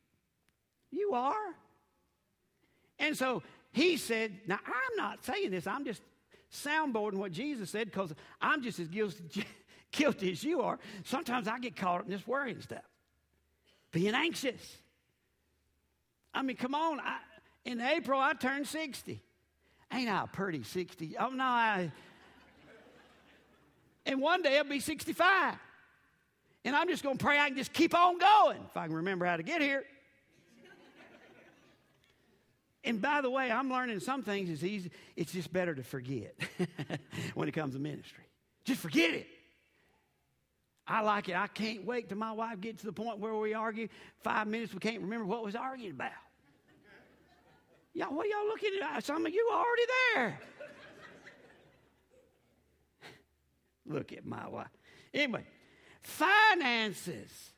You 0.91 1.13
are. 1.13 1.55
And 2.99 3.17
so 3.17 3.41
he 3.71 3.97
said, 3.97 4.33
Now, 4.47 4.59
I'm 4.65 4.95
not 4.97 5.25
saying 5.25 5.51
this, 5.51 5.65
I'm 5.65 5.85
just 5.85 6.01
soundboarding 6.51 7.15
what 7.15 7.31
Jesus 7.31 7.69
said 7.69 7.85
because 7.85 8.13
I'm 8.41 8.61
just 8.61 8.79
as 8.79 8.87
guilty, 8.87 9.45
guilty 9.91 10.31
as 10.31 10.43
you 10.43 10.61
are. 10.61 10.79
Sometimes 11.03 11.47
I 11.47 11.59
get 11.59 11.75
caught 11.75 12.01
up 12.01 12.05
in 12.05 12.11
this 12.11 12.25
worrying 12.27 12.61
stuff, 12.61 12.83
being 13.91 14.13
anxious. 14.13 14.77
I 16.33 16.41
mean, 16.41 16.57
come 16.57 16.75
on. 16.75 16.99
I, 16.99 17.17
in 17.65 17.81
April, 17.81 18.19
I 18.19 18.33
turned 18.33 18.67
60. 18.67 19.21
Ain't 19.91 20.09
I 20.09 20.23
a 20.23 20.27
pretty 20.27 20.63
60? 20.63 21.17
Oh, 21.19 21.29
no, 21.29 21.43
I. 21.43 21.91
And 24.05 24.21
one 24.21 24.41
day 24.41 24.57
I'll 24.57 24.63
be 24.63 24.79
65. 24.79 25.55
And 26.65 26.75
I'm 26.75 26.87
just 26.87 27.03
going 27.03 27.17
to 27.17 27.23
pray 27.23 27.39
I 27.39 27.47
can 27.47 27.57
just 27.57 27.73
keep 27.73 27.95
on 27.95 28.17
going 28.17 28.59
if 28.69 28.77
I 28.77 28.87
can 28.87 28.95
remember 28.95 29.25
how 29.25 29.37
to 29.37 29.43
get 29.43 29.61
here. 29.61 29.83
And 32.89 32.99
by 32.99 33.21
the 33.21 33.29
way, 33.29 33.51
I'm 33.51 33.69
learning 33.69 33.99
some 33.99 34.23
things 34.23 34.49
is 34.49 34.65
easy. 34.65 34.89
It's 35.15 35.31
just 35.31 35.53
better 35.53 35.75
to 35.75 35.83
forget 35.83 36.35
when 37.35 37.47
it 37.47 37.51
comes 37.51 37.75
to 37.75 37.79
ministry. 37.79 38.23
Just 38.65 38.81
forget 38.81 39.13
it. 39.13 39.27
I 40.87 41.01
like 41.01 41.29
it. 41.29 41.35
I 41.35 41.45
can't 41.45 41.85
wait 41.85 42.09
till 42.09 42.17
my 42.17 42.31
wife 42.31 42.59
gets 42.59 42.79
to 42.81 42.87
the 42.87 42.91
point 42.91 43.19
where 43.19 43.35
we 43.35 43.53
argue 43.53 43.89
five 44.23 44.47
minutes. 44.47 44.73
We 44.73 44.79
can't 44.79 45.03
remember 45.03 45.25
what 45.25 45.43
was 45.43 45.55
arguing 45.55 45.91
about. 45.91 46.13
Y'all, 47.93 48.11
what 48.11 48.27
y'all 48.27 48.47
looking 48.47 48.71
at? 48.81 49.03
Some 49.03 49.23
of 49.23 49.31
you 49.31 49.47
are 49.53 49.63
already 49.63 49.83
there. 50.15 50.39
Look 53.85 54.13
at 54.13 54.25
my 54.25 54.47
wife. 54.47 54.65
Anyway, 55.13 55.45
finances 56.01 57.51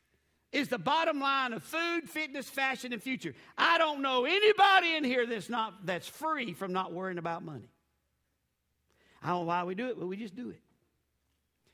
is 0.51 0.67
the 0.67 0.77
bottom 0.77 1.19
line 1.19 1.53
of 1.53 1.63
food, 1.63 2.09
fitness, 2.09 2.49
fashion, 2.49 2.93
and 2.93 3.01
future. 3.01 3.33
I 3.57 3.77
don't 3.77 4.01
know 4.01 4.25
anybody 4.25 4.95
in 4.95 5.03
here 5.03 5.25
that's 5.25 5.49
not 5.49 5.85
that's 5.85 6.07
free 6.07 6.53
from 6.53 6.73
not 6.73 6.93
worrying 6.93 7.17
about 7.17 7.43
money. 7.43 7.69
I 9.23 9.29
don't 9.29 9.41
know 9.41 9.45
why 9.45 9.63
we 9.63 9.75
do 9.75 9.87
it, 9.87 9.99
but 9.99 10.07
we 10.07 10.17
just 10.17 10.35
do 10.35 10.49
it. 10.49 10.61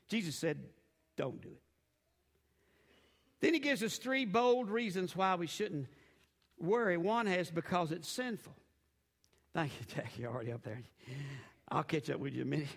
Jesus 0.08 0.36
said, 0.36 0.58
don't 1.16 1.40
do 1.40 1.48
it. 1.48 1.62
Then 3.40 3.54
he 3.54 3.60
gives 3.60 3.82
us 3.82 3.98
three 3.98 4.24
bold 4.24 4.70
reasons 4.70 5.14
why 5.14 5.34
we 5.34 5.46
shouldn't 5.46 5.86
worry. 6.58 6.96
One 6.96 7.26
has 7.26 7.50
because 7.50 7.92
it's 7.92 8.08
sinful. 8.08 8.54
Thank 9.54 9.72
you, 9.78 9.86
Jackie. 9.94 10.22
You're 10.22 10.32
already 10.32 10.52
up 10.52 10.62
there. 10.62 10.82
I'll 11.68 11.84
catch 11.84 12.10
up 12.10 12.20
with 12.20 12.34
you 12.34 12.42
in 12.42 12.48
a 12.48 12.50
minute 12.50 12.68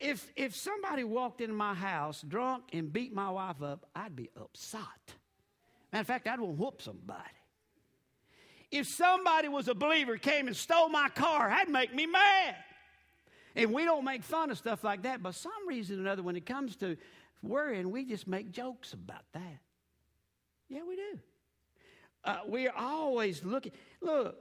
if, 0.00 0.32
if 0.36 0.54
somebody 0.54 1.04
walked 1.04 1.40
into 1.40 1.54
my 1.54 1.74
house 1.74 2.22
drunk 2.22 2.64
and 2.72 2.92
beat 2.92 3.14
my 3.14 3.30
wife 3.30 3.62
up, 3.62 3.86
I'd 3.94 4.16
be 4.16 4.30
upset. 4.36 4.80
Matter 5.92 6.00
of 6.00 6.06
fact, 6.06 6.26
I'd 6.26 6.40
want 6.40 6.56
to 6.56 6.62
whoop 6.62 6.82
somebody. 6.82 7.20
If 8.70 8.88
somebody 8.88 9.48
was 9.48 9.68
a 9.68 9.74
believer, 9.74 10.16
came 10.16 10.48
and 10.48 10.56
stole 10.56 10.88
my 10.88 11.08
car, 11.08 11.48
that'd 11.48 11.72
make 11.72 11.94
me 11.94 12.06
mad. 12.06 12.56
And 13.54 13.72
we 13.72 13.84
don't 13.84 14.04
make 14.04 14.24
fun 14.24 14.50
of 14.50 14.58
stuff 14.58 14.82
like 14.82 15.02
that, 15.02 15.22
but 15.22 15.36
some 15.36 15.68
reason 15.68 15.98
or 15.98 16.00
another, 16.00 16.22
when 16.22 16.34
it 16.34 16.44
comes 16.44 16.74
to 16.76 16.96
worrying, 17.40 17.90
we 17.90 18.04
just 18.04 18.26
make 18.26 18.50
jokes 18.50 18.92
about 18.92 19.22
that. 19.32 19.58
Yeah, 20.68 20.80
we 20.88 20.96
do. 20.96 21.18
Uh, 22.24 22.38
we're 22.46 22.72
always 22.76 23.44
looking. 23.44 23.70
Look, 24.00 24.34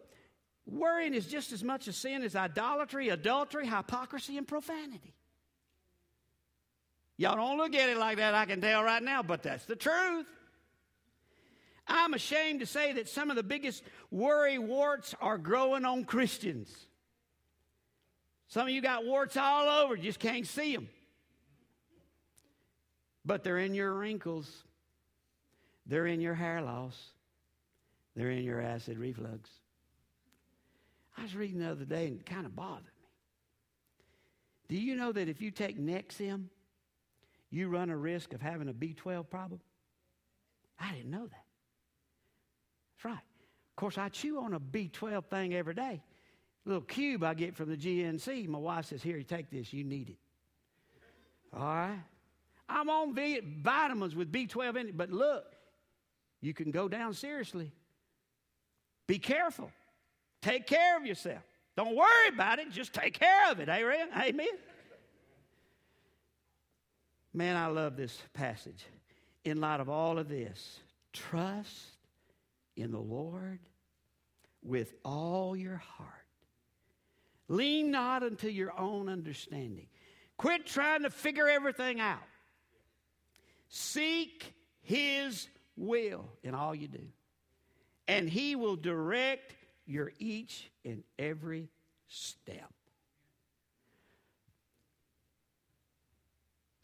worrying 0.66 1.14
is 1.14 1.28
just 1.28 1.52
as 1.52 1.64
much 1.64 1.88
a 1.88 1.94
sin 1.94 2.24
as 2.24 2.36
idolatry, 2.36 3.10
adultery, 3.10 3.68
hypocrisy, 3.68 4.38
and 4.38 4.48
profanity. 4.48 5.14
Y'all 7.18 7.36
don't 7.36 7.58
look 7.58 7.76
at 7.76 7.90
it 7.90 7.98
like 7.98 8.18
that, 8.18 8.34
I 8.34 8.46
can 8.46 8.62
tell 8.62 8.84
right 8.84 9.04
now, 9.04 9.22
but 9.22 9.44
that's 9.44 9.66
the 9.66 9.76
truth. 9.76 10.28
I'm 11.88 12.14
ashamed 12.14 12.62
to 12.62 12.66
say 12.66 12.94
that 12.94 13.10
some 13.10 13.30
of 13.30 13.36
the 13.36 13.44
biggest 13.44 13.84
worry 14.10 14.58
warts 14.58 15.14
are 15.22 15.38
growing 15.38 15.86
on 15.86 16.06
Christians. 16.06 16.74
Some 18.48 18.68
of 18.68 18.74
you 18.74 18.82
got 18.82 19.06
warts 19.06 19.36
all 19.38 19.84
over, 19.84 19.96
you 19.96 20.04
just 20.04 20.20
can't 20.20 20.48
see 20.48 20.76
them. 20.76 20.88
But 23.26 23.44
they're 23.44 23.60
in 23.60 23.74
your 23.74 23.94
wrinkles, 23.94 24.50
they're 25.86 26.08
in 26.08 26.22
your 26.22 26.36
hair 26.36 26.62
loss, 26.62 26.98
they're 28.16 28.32
in 28.32 28.44
your 28.44 28.62
acid 28.62 28.98
reflux. 28.98 29.50
I 31.18 31.24
was 31.24 31.36
reading 31.36 31.60
the 31.60 31.70
other 31.70 31.86
day 31.86 32.08
and 32.08 32.20
it 32.20 32.26
kind 32.26 32.46
of 32.46 32.56
bothered 32.56 32.86
me. 32.86 32.90
Do 34.70 34.78
you 34.78 34.96
know 34.96 35.12
that 35.12 35.30
if 35.30 35.42
you 35.42 35.52
take 35.52 35.80
Nexium, 35.80 36.46
you 37.54 37.70
run 37.70 37.90
a 37.90 37.98
risk 37.98 38.34
of 38.34 38.42
having 38.42 38.68
a 38.68 38.74
B12 38.74 39.30
problem? 39.30 39.62
I 40.80 40.92
didn't 40.92 41.12
know 41.12 41.28
that. 41.28 41.46
That's 42.96 43.06
right. 43.06 43.14
Of 43.14 43.76
course, 43.76 43.98
I 43.98 44.10
chew 44.10 44.40
on 44.40 44.54
a 44.54 44.60
B12 44.60 45.26
thing 45.26 45.54
every 45.54 45.76
day. 45.76 46.02
A 46.66 46.70
little 46.70 46.82
cube 46.82 47.24
I 47.24 47.34
get 47.34 47.56
from 47.56 47.70
the 47.70 47.78
GNC. 47.78 48.48
My 48.48 48.58
wife 48.58 48.86
says, 48.86 49.04
Here, 49.04 49.18
you 49.18 49.24
take 49.24 49.52
this. 49.52 49.72
You 49.72 49.84
need 49.84 50.10
it. 50.10 50.18
All 51.56 51.62
right? 51.64 52.00
I'm 52.68 52.90
on 52.90 53.14
vitamins 53.14 54.16
with 54.16 54.32
B12 54.32 54.78
in 54.78 54.88
it, 54.88 54.98
but 54.98 55.12
look, 55.12 55.46
you 56.42 56.54
can 56.54 56.72
go 56.72 56.88
down 56.88 57.14
seriously. 57.14 57.72
Be 59.08 59.20
careful. 59.20 59.70
Take 60.42 60.66
care 60.66 60.98
of 60.98 61.06
yourself. 61.06 61.44
Don't 61.76 61.96
worry 61.96 62.28
about 62.30 62.60
it. 62.60 62.72
Just 62.72 62.94
take 62.94 63.20
care 63.20 63.52
of 63.52 63.60
it. 63.60 63.70
Amen. 63.70 64.08
Amen. 64.18 64.48
Man, 67.34 67.56
I 67.56 67.68
love 67.68 67.96
this 67.96 68.22
passage. 68.34 68.86
In 69.44 69.60
light 69.60 69.80
of 69.80 69.90
all 69.90 70.20
of 70.20 70.30
this, 70.30 70.80
trust 71.12 71.98
in 72.76 72.92
the 72.92 73.00
Lord 73.00 73.60
with 74.62 74.94
all 75.04 75.56
your 75.56 75.78
heart. 75.78 76.10
Lean 77.48 77.92
not 77.92 78.24
unto 78.24 78.48
your 78.48 78.80
own 78.80 79.10
understanding. 79.10 79.88
Quit 80.38 80.66
trying 80.66 81.04
to 81.04 81.10
figure 81.10 81.48
everything 81.48 82.00
out. 82.00 82.20
Seek 83.68 84.54
His 84.82 85.48
will 85.76 86.30
in 86.44 86.54
all 86.54 86.74
you 86.74 86.88
do, 86.88 87.04
and 88.08 88.30
He 88.30 88.56
will 88.56 88.76
direct 88.76 89.56
your 89.86 90.12
each 90.20 90.70
and 90.86 91.04
every 91.20 91.70
step. 92.08 92.72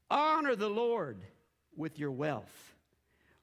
Honor 0.09 0.55
the 0.55 0.69
Lord 0.69 1.17
with 1.75 1.99
your 1.99 2.11
wealth, 2.11 2.75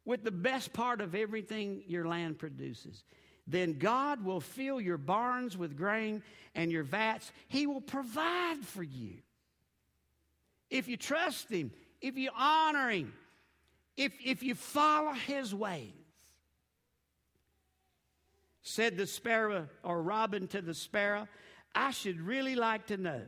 with 0.05 0.25
the 0.25 0.31
best 0.31 0.73
part 0.73 1.01
of 1.01 1.15
everything 1.15 1.83
your 1.87 2.07
land 2.07 2.39
produces. 2.39 3.05
Then 3.47 3.79
God 3.79 4.25
will 4.25 4.41
fill 4.41 4.81
your 4.81 4.99
barns 4.99 5.57
with 5.57 5.77
grain 5.77 6.23
and 6.55 6.73
your 6.73 6.83
vats. 6.83 7.31
He 7.49 7.67
will 7.67 7.81
provide 7.81 8.59
for 8.65 8.83
you. 8.83 9.19
If 10.69 10.89
you 10.89 10.97
trust 10.97 11.49
Him, 11.49 11.71
if 12.01 12.17
you 12.17 12.31
honor 12.37 12.91
Him, 12.91 13.13
if, 13.97 14.13
if 14.25 14.43
you 14.43 14.55
follow 14.55 15.13
His 15.13 15.55
ways. 15.55 15.93
Said 18.63 18.97
the 18.97 19.07
sparrow 19.07 19.69
or 19.85 20.03
robin 20.03 20.49
to 20.49 20.61
the 20.61 20.75
sparrow, 20.75 21.29
I 21.73 21.93
should 21.93 22.21
really 22.21 22.57
like 22.57 22.87
to 22.89 22.97
know 22.97 23.23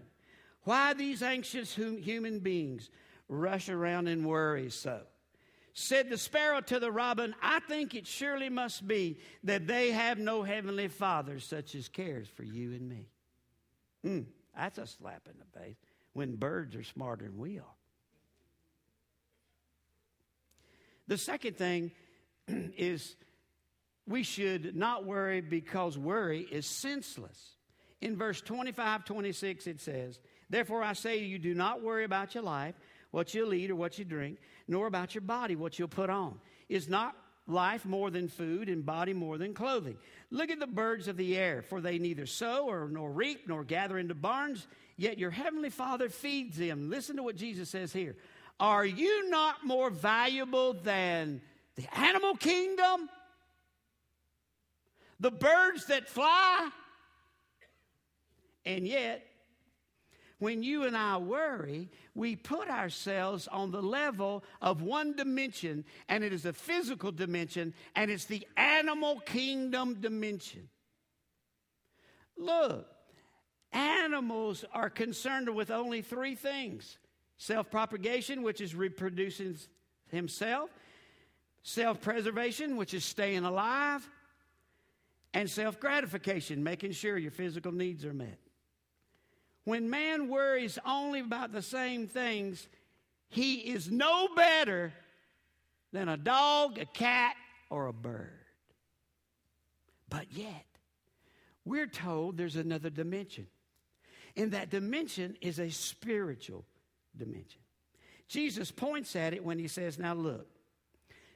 why 0.65 0.95
these 0.95 1.23
anxious 1.23 1.77
human 1.77 2.41
beings 2.41 2.91
rush 3.29 3.69
around 3.69 4.09
and 4.09 4.27
worry 4.27 4.71
so. 4.71 5.01
Said 5.75 6.11
the 6.11 6.19
sparrow 6.19 6.61
to 6.63 6.81
the 6.81 6.91
robin, 6.91 7.35
I 7.41 7.61
think 7.61 7.95
it 7.95 8.07
surely 8.07 8.49
must 8.49 8.89
be 8.89 9.19
that 9.45 9.67
they 9.67 9.93
have 9.93 10.19
no 10.19 10.43
heavenly 10.43 10.89
father 10.89 11.39
such 11.39 11.75
as 11.75 11.89
cares 11.89 12.29
for 12.29 12.43
you 12.43 12.73
and 12.73 12.89
me. 12.89 13.09
Mm, 14.05 14.27
that's 14.57 14.79
a 14.79 14.87
slap 14.87 15.29
in 15.31 15.39
the 15.39 15.61
face 15.61 15.77
when 16.15 16.35
birds 16.35 16.75
are 16.75 16.83
smarter 16.83 17.27
than 17.27 17.39
we 17.39 17.59
are. 17.59 17.75
The 21.07 21.17
second 21.17 21.57
thing 21.57 21.93
is 22.49 23.15
we 24.07 24.23
should 24.23 24.75
not 24.75 25.05
worry 25.05 25.41
because 25.41 25.97
worry 25.97 26.41
is 26.41 26.67
senseless. 26.67 27.57
In 28.01 28.17
verse 28.17 28.41
25, 28.41 29.05
26, 29.05 29.67
it 29.67 29.81
says, 29.81 30.19
Therefore 30.51 30.83
I 30.83 30.93
say 30.93 31.19
to 31.19 31.25
you, 31.25 31.39
do 31.39 31.55
not 31.55 31.83
worry 31.83 32.05
about 32.05 32.35
your 32.35 32.45
life 32.45 32.75
what 33.11 33.35
you'll 33.35 33.55
eat 33.55 33.71
or 33.71 33.77
what 33.77 33.99
you 33.99 34.05
drink, 34.05 34.39
nor 34.67 34.87
about 34.87 35.15
your 35.15 35.23
body, 35.23 35.57
what 35.57 35.79
you'll 35.79 35.89
put 35.89 36.11
on. 36.11 36.39
Is 36.69 36.89
not 36.89 37.17
life 37.47 37.87
more 37.87 38.11
than 38.11 38.29
food 38.29 38.69
and 38.69 38.85
body 38.85 39.15
more 39.15 39.39
than 39.39 39.55
clothing? 39.55 39.97
Look 40.31 40.51
at 40.51 40.61
the 40.61 40.67
birds 40.67 41.09
of 41.09 41.17
the 41.17 41.37
air, 41.37 41.63
for 41.63 41.81
they 41.81 41.99
neither 41.99 42.27
sow 42.27 42.67
or 42.67 42.89
nor 42.89 43.11
reap 43.11 43.49
nor 43.49 43.65
gather 43.65 43.99
into 43.99 44.15
barns, 44.15 44.67
yet 44.97 45.19
your 45.19 45.31
heavenly 45.31 45.71
Father 45.71 46.09
feeds 46.09 46.57
them. 46.57 46.91
Listen 46.91 47.17
to 47.17 47.23
what 47.23 47.37
Jesus 47.37 47.71
says 47.71 47.93
here. 47.93 48.17
Are 48.61 48.85
you 48.85 49.31
not 49.31 49.65
more 49.65 49.89
valuable 49.89 50.75
than 50.75 51.41
the 51.77 51.87
animal 51.99 52.35
kingdom? 52.35 53.09
The 55.21 55.31
birds 55.31 55.87
that 55.87 56.09
fly? 56.09 56.71
And 58.67 58.87
yet, 58.87 59.25
when 60.39 60.63
you 60.63 60.85
and 60.85 60.97
I 60.97 61.17
worry, 61.17 61.89
we 62.15 62.37
put 62.37 62.69
ourselves 62.69 63.49
on 63.49 63.71
the 63.71 63.83
level 63.83 64.45
of 64.63 64.83
one 64.83 65.17
dimension, 65.17 65.85
and 66.09 66.23
it 66.23 66.33
is 66.33 66.47
a 66.47 66.53
physical 66.53 67.11
dimension, 67.11 67.75
and 67.97 68.11
it's 68.11 68.27
the 68.27 68.47
animal 68.57 69.21
kingdom 69.21 70.01
dimension. 70.01 70.69
Look, 72.37 72.87
animals 73.73 74.65
are 74.73 74.91
concerned 74.91 75.53
with 75.55 75.71
only 75.71 76.03
three 76.03 76.37
things 76.37 76.99
self 77.37 77.71
propagation, 77.71 78.43
which 78.43 78.61
is 78.61 78.77
reproducing 78.77 79.59
himself, 80.07 80.71
self 81.65 82.01
preservation, 82.01 82.77
which 82.77 82.95
is 82.95 83.05
staying 83.05 83.45
alive, 83.45 84.09
and 85.35 85.51
self 85.51 85.81
gratification, 85.81 86.63
making 86.63 86.93
sure 86.93 87.19
your 87.19 87.33
physical 87.33 87.73
needs 87.73 88.05
are 88.05 88.15
met. 88.15 88.39
When 89.69 89.91
man 89.91 90.29
worries 90.31 90.79
only 90.87 91.21
about 91.21 91.53
the 91.53 91.61
same 91.61 92.07
things, 92.07 92.67
he 93.29 93.57
is 93.57 93.91
no 93.91 94.29
better 94.35 94.95
than 95.93 96.09
a 96.09 96.17
dog, 96.17 96.79
a 96.79 96.87
cat, 96.87 97.37
or 97.69 97.87
a 97.87 97.93
bird. 97.93 98.47
But 100.09 100.33
yet, 100.33 100.65
we're 101.67 101.87
told 101.87 102.39
there's 102.39 102.57
another 102.57 102.89
dimension. 102.89 103.47
And 104.39 104.53
that 104.53 104.71
dimension 104.71 105.37
is 105.43 105.59
a 105.59 105.69
spiritual 105.69 106.65
dimension. 107.15 107.61
Jesus 108.27 108.71
points 108.71 109.15
at 109.17 109.35
it 109.35 109.45
when 109.45 109.59
he 109.59 109.69
says, 109.69 109.99
Now 109.99 110.15
look, 110.15 110.47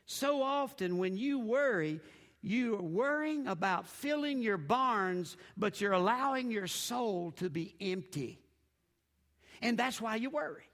so 0.06 0.42
often 0.42 0.96
when 0.96 1.18
you 1.18 1.38
worry, 1.38 2.00
you 2.42 2.74
are 2.76 2.82
worrying 2.82 3.46
about 3.46 3.86
filling 3.86 4.42
your 4.42 4.58
barns, 4.58 5.36
but 5.56 5.80
you're 5.80 5.92
allowing 5.92 6.50
your 6.50 6.66
soul 6.66 7.30
to 7.36 7.48
be 7.48 7.74
empty. 7.80 8.40
And 9.62 9.78
that's 9.78 10.00
why 10.00 10.16
you 10.16 10.28
worry. 10.28 10.64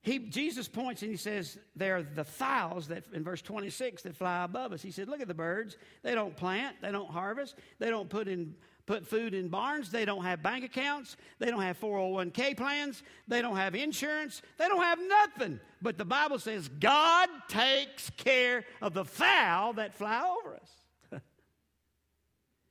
He, 0.00 0.18
Jesus 0.18 0.68
points 0.68 1.02
and 1.02 1.10
he 1.10 1.18
says, 1.18 1.58
They're 1.76 2.02
the 2.02 2.24
fowls 2.24 2.88
that, 2.88 3.04
in 3.12 3.22
verse 3.22 3.42
26, 3.42 4.04
that 4.04 4.16
fly 4.16 4.42
above 4.44 4.72
us. 4.72 4.80
He 4.80 4.90
said, 4.90 5.06
Look 5.06 5.20
at 5.20 5.28
the 5.28 5.34
birds. 5.34 5.76
They 6.02 6.14
don't 6.14 6.34
plant, 6.34 6.76
they 6.80 6.90
don't 6.90 7.10
harvest, 7.10 7.56
they 7.78 7.90
don't 7.90 8.08
put 8.08 8.26
in 8.26 8.54
put 8.88 9.06
food 9.06 9.34
in 9.34 9.48
barns. 9.48 9.90
They 9.90 10.06
don't 10.06 10.24
have 10.24 10.42
bank 10.42 10.64
accounts. 10.64 11.18
They 11.38 11.50
don't 11.50 11.60
have 11.60 11.78
401k 11.78 12.56
plans. 12.56 13.02
They 13.28 13.42
don't 13.42 13.56
have 13.56 13.74
insurance. 13.74 14.40
They 14.56 14.66
don't 14.66 14.82
have 14.82 14.98
nothing. 14.98 15.60
But 15.82 15.98
the 15.98 16.06
Bible 16.06 16.38
says 16.38 16.68
God 16.68 17.28
takes 17.48 18.08
care 18.16 18.64
of 18.80 18.94
the 18.94 19.04
fowl 19.04 19.74
that 19.74 19.94
fly 19.94 20.26
over 20.26 20.56
us. 20.56 21.20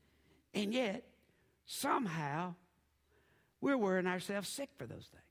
and 0.55 0.73
yet, 0.73 1.03
somehow, 1.67 2.55
we're 3.61 3.77
wearing 3.77 4.07
ourselves 4.07 4.49
sick 4.49 4.69
for 4.75 4.87
those 4.87 5.05
things. 5.11 5.23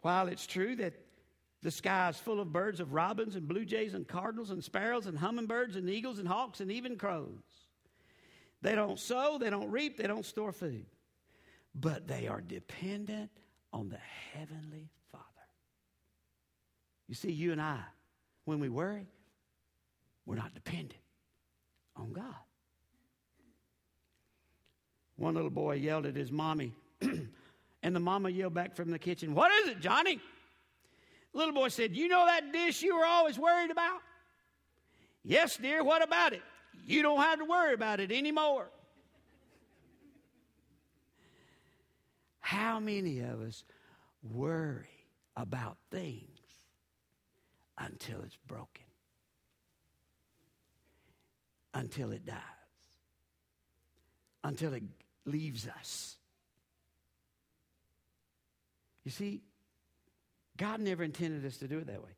While 0.00 0.28
it's 0.28 0.46
true 0.46 0.74
that 0.76 0.94
the 1.60 1.70
sky 1.70 2.08
is 2.08 2.16
full 2.16 2.40
of 2.40 2.50
birds 2.50 2.80
of 2.80 2.94
robins 2.94 3.36
and 3.36 3.46
blue 3.46 3.66
jays 3.66 3.92
and 3.92 4.08
cardinals 4.08 4.50
and 4.50 4.64
sparrows 4.64 5.06
and 5.06 5.18
hummingbirds 5.18 5.76
and 5.76 5.88
eagles 5.88 6.18
and 6.18 6.26
hawks 6.26 6.60
and 6.60 6.72
even 6.72 6.96
crows. 6.96 7.63
They 8.64 8.74
don't 8.74 8.98
sow, 8.98 9.36
they 9.38 9.50
don't 9.50 9.70
reap, 9.70 9.98
they 9.98 10.06
don't 10.06 10.24
store 10.24 10.50
food. 10.50 10.86
But 11.74 12.08
they 12.08 12.28
are 12.28 12.40
dependent 12.40 13.30
on 13.74 13.90
the 13.90 13.98
Heavenly 14.32 14.88
Father. 15.12 15.24
You 17.06 17.14
see, 17.14 17.30
you 17.30 17.52
and 17.52 17.60
I, 17.60 17.80
when 18.46 18.60
we 18.60 18.70
worry, 18.70 19.06
we're 20.24 20.36
not 20.36 20.54
dependent 20.54 20.94
on 21.94 22.14
God. 22.14 22.24
One 25.16 25.34
little 25.34 25.50
boy 25.50 25.74
yelled 25.74 26.06
at 26.06 26.16
his 26.16 26.32
mommy, 26.32 26.72
and 27.02 27.94
the 27.94 28.00
mama 28.00 28.30
yelled 28.30 28.54
back 28.54 28.74
from 28.74 28.90
the 28.90 28.98
kitchen, 28.98 29.34
What 29.34 29.52
is 29.52 29.68
it, 29.68 29.80
Johnny? 29.80 30.20
little 31.34 31.52
boy 31.52 31.68
said, 31.68 31.94
You 31.94 32.08
know 32.08 32.24
that 32.24 32.50
dish 32.50 32.80
you 32.80 32.96
were 32.96 33.04
always 33.04 33.38
worried 33.38 33.70
about? 33.70 34.00
Yes, 35.22 35.58
dear, 35.58 35.84
what 35.84 36.02
about 36.02 36.32
it? 36.32 36.42
You 36.86 37.02
don't 37.02 37.20
have 37.20 37.38
to 37.38 37.44
worry 37.44 37.74
about 37.74 38.00
it 38.00 38.12
anymore. 38.12 38.68
How 42.40 42.78
many 42.78 43.20
of 43.20 43.40
us 43.40 43.64
worry 44.22 45.06
about 45.36 45.78
things 45.90 46.40
until 47.78 48.20
it's 48.22 48.36
broken? 48.46 48.84
Until 51.72 52.12
it 52.12 52.26
dies? 52.26 52.36
Until 54.44 54.74
it 54.74 54.82
leaves 55.24 55.66
us? 55.66 56.16
You 59.04 59.10
see, 59.10 59.42
God 60.56 60.80
never 60.80 61.02
intended 61.02 61.44
us 61.44 61.56
to 61.58 61.68
do 61.68 61.78
it 61.78 61.86
that 61.86 62.02
way. 62.02 62.10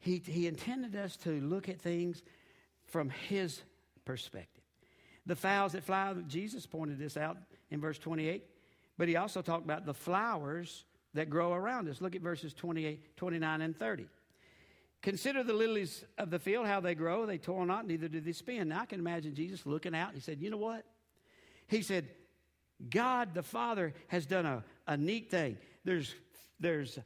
He, 0.00 0.22
he 0.24 0.46
intended 0.46 0.94
us 0.96 1.16
to 1.18 1.40
look 1.40 1.68
at 1.68 1.80
things 1.80 2.22
from 2.86 3.10
His 3.10 3.62
perspective. 4.08 4.64
The 5.26 5.36
fowls 5.36 5.72
that 5.72 5.84
fly, 5.84 6.14
Jesus 6.26 6.64
pointed 6.64 6.98
this 6.98 7.18
out 7.18 7.36
in 7.70 7.78
verse 7.78 7.98
28, 7.98 8.42
but 8.96 9.06
he 9.06 9.16
also 9.16 9.42
talked 9.42 9.66
about 9.66 9.84
the 9.84 9.92
flowers 9.92 10.86
that 11.12 11.28
grow 11.28 11.52
around 11.52 11.90
us. 11.90 12.00
Look 12.00 12.16
at 12.16 12.22
verses 12.22 12.54
28, 12.54 13.18
29, 13.18 13.60
and 13.60 13.76
30. 13.76 14.06
Consider 15.02 15.42
the 15.42 15.52
lilies 15.52 16.06
of 16.16 16.30
the 16.30 16.38
field, 16.38 16.66
how 16.66 16.80
they 16.80 16.94
grow. 16.94 17.26
They 17.26 17.36
toil 17.36 17.66
not, 17.66 17.86
neither 17.86 18.08
do 18.08 18.18
they 18.18 18.32
spin. 18.32 18.68
Now 18.68 18.80
I 18.80 18.86
can 18.86 18.98
imagine 18.98 19.34
Jesus 19.34 19.66
looking 19.66 19.94
out 19.94 20.14
he 20.14 20.20
said, 20.20 20.40
You 20.40 20.48
know 20.48 20.56
what? 20.56 20.86
He 21.66 21.82
said, 21.82 22.08
God 22.88 23.34
the 23.34 23.42
Father 23.42 23.92
has 24.06 24.24
done 24.24 24.46
a, 24.46 24.64
a 24.86 24.96
neat 24.96 25.30
thing. 25.30 25.58
There's, 25.84 26.14
there's 26.58 26.98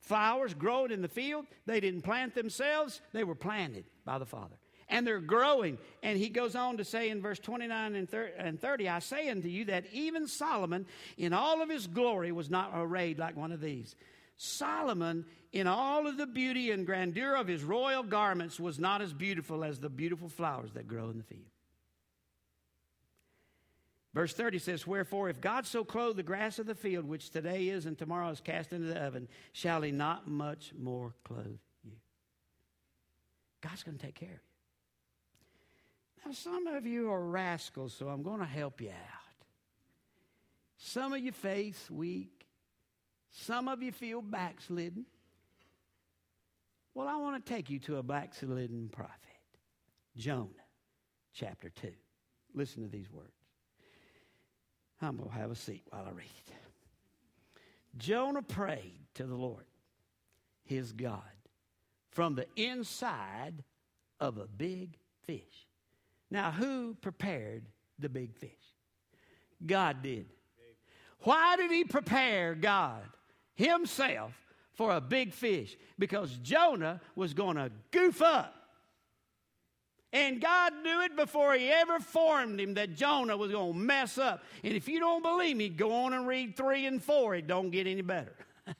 flowers 0.00 0.52
growing 0.52 0.90
in 0.90 1.00
the 1.00 1.08
field. 1.08 1.46
They 1.64 1.78
didn't 1.78 2.02
plant 2.02 2.34
themselves, 2.34 3.00
they 3.12 3.22
were 3.22 3.36
planted 3.36 3.84
by 4.04 4.18
the 4.18 4.26
Father. 4.26 4.56
And 4.90 5.06
they're 5.06 5.20
growing. 5.20 5.78
And 6.02 6.18
he 6.18 6.28
goes 6.28 6.54
on 6.54 6.76
to 6.76 6.84
say 6.84 7.08
in 7.08 7.22
verse 7.22 7.38
29 7.38 7.94
and 8.38 8.60
30, 8.60 8.88
I 8.88 8.98
say 8.98 9.30
unto 9.30 9.48
you 9.48 9.66
that 9.66 9.84
even 9.92 10.26
Solomon 10.26 10.86
in 11.16 11.32
all 11.32 11.62
of 11.62 11.70
his 11.70 11.86
glory 11.86 12.32
was 12.32 12.50
not 12.50 12.72
arrayed 12.74 13.18
like 13.18 13.36
one 13.36 13.52
of 13.52 13.60
these. 13.60 13.94
Solomon, 14.36 15.24
in 15.52 15.66
all 15.66 16.06
of 16.06 16.16
the 16.16 16.26
beauty 16.26 16.70
and 16.70 16.86
grandeur 16.86 17.36
of 17.36 17.46
his 17.46 17.62
royal 17.62 18.02
garments, 18.02 18.58
was 18.58 18.78
not 18.78 19.02
as 19.02 19.12
beautiful 19.12 19.64
as 19.64 19.78
the 19.78 19.90
beautiful 19.90 20.28
flowers 20.28 20.72
that 20.72 20.88
grow 20.88 21.10
in 21.10 21.18
the 21.18 21.24
field. 21.24 21.44
Verse 24.12 24.32
30 24.32 24.58
says, 24.58 24.86
Wherefore, 24.86 25.28
if 25.28 25.40
God 25.40 25.66
so 25.66 25.84
clothe 25.84 26.16
the 26.16 26.22
grass 26.24 26.58
of 26.58 26.66
the 26.66 26.74
field, 26.74 27.04
which 27.04 27.30
today 27.30 27.68
is 27.68 27.86
and 27.86 27.96
tomorrow 27.96 28.30
is 28.30 28.40
cast 28.40 28.72
into 28.72 28.88
the 28.88 29.00
oven, 29.00 29.28
shall 29.52 29.82
he 29.82 29.92
not 29.92 30.26
much 30.26 30.72
more 30.76 31.14
clothe 31.22 31.58
you? 31.84 31.92
God's 33.60 33.84
going 33.84 33.98
to 33.98 34.04
take 34.04 34.16
care 34.16 34.28
of 34.30 34.34
you. 34.34 34.49
Now, 36.24 36.32
some 36.32 36.66
of 36.66 36.86
you 36.86 37.10
are 37.10 37.24
rascals, 37.24 37.94
so 37.94 38.08
I'm 38.08 38.22
going 38.22 38.40
to 38.40 38.46
help 38.46 38.80
you 38.80 38.90
out. 38.90 39.46
Some 40.76 41.12
of 41.12 41.20
you 41.20 41.32
face 41.32 41.90
weak. 41.90 42.46
Some 43.30 43.68
of 43.68 43.82
you 43.82 43.92
feel 43.92 44.22
backslidden. 44.22 45.06
Well, 46.94 47.08
I 47.08 47.16
want 47.16 47.44
to 47.44 47.52
take 47.52 47.70
you 47.70 47.78
to 47.80 47.98
a 47.98 48.02
backslidden 48.02 48.88
prophet, 48.90 49.14
Jonah, 50.16 50.48
chapter 51.32 51.70
2. 51.70 51.90
Listen 52.54 52.82
to 52.82 52.88
these 52.88 53.10
words. 53.12 53.30
I'm 55.00 55.16
going 55.16 55.30
to 55.30 55.34
have 55.34 55.50
a 55.50 55.56
seat 55.56 55.84
while 55.90 56.04
I 56.06 56.10
read 56.10 56.26
it. 56.48 56.54
Jonah 57.96 58.42
prayed 58.42 59.00
to 59.14 59.24
the 59.24 59.34
Lord, 59.34 59.64
his 60.64 60.92
God, 60.92 61.22
from 62.10 62.34
the 62.34 62.46
inside 62.56 63.64
of 64.18 64.38
a 64.38 64.46
big 64.46 64.98
fish. 65.26 65.68
Now, 66.30 66.50
who 66.50 66.94
prepared 66.94 67.66
the 67.98 68.08
big 68.08 68.34
fish? 68.34 68.50
God 69.64 70.02
did. 70.02 70.26
Why 71.20 71.56
did 71.56 71.70
he 71.70 71.84
prepare 71.84 72.54
God 72.54 73.02
himself 73.54 74.32
for 74.72 74.92
a 74.92 75.00
big 75.00 75.32
fish? 75.34 75.76
Because 75.98 76.32
Jonah 76.38 77.00
was 77.14 77.34
going 77.34 77.56
to 77.56 77.70
goof 77.90 78.22
up. 78.22 78.54
And 80.12 80.40
God 80.40 80.72
knew 80.82 81.02
it 81.02 81.14
before 81.14 81.54
He 81.54 81.68
ever 81.70 82.00
formed 82.00 82.60
him 82.60 82.74
that 82.74 82.96
Jonah 82.96 83.36
was 83.36 83.52
going 83.52 83.74
to 83.74 83.78
mess 83.78 84.18
up. 84.18 84.42
And 84.64 84.74
if 84.74 84.88
you 84.88 84.98
don't 84.98 85.22
believe 85.22 85.56
me, 85.56 85.68
go 85.68 85.92
on 86.04 86.12
and 86.14 86.26
read 86.26 86.56
three 86.56 86.86
and 86.86 87.00
four. 87.00 87.36
It 87.36 87.46
don't 87.46 87.70
get 87.70 87.86
any 87.86 88.02
better. 88.02 88.34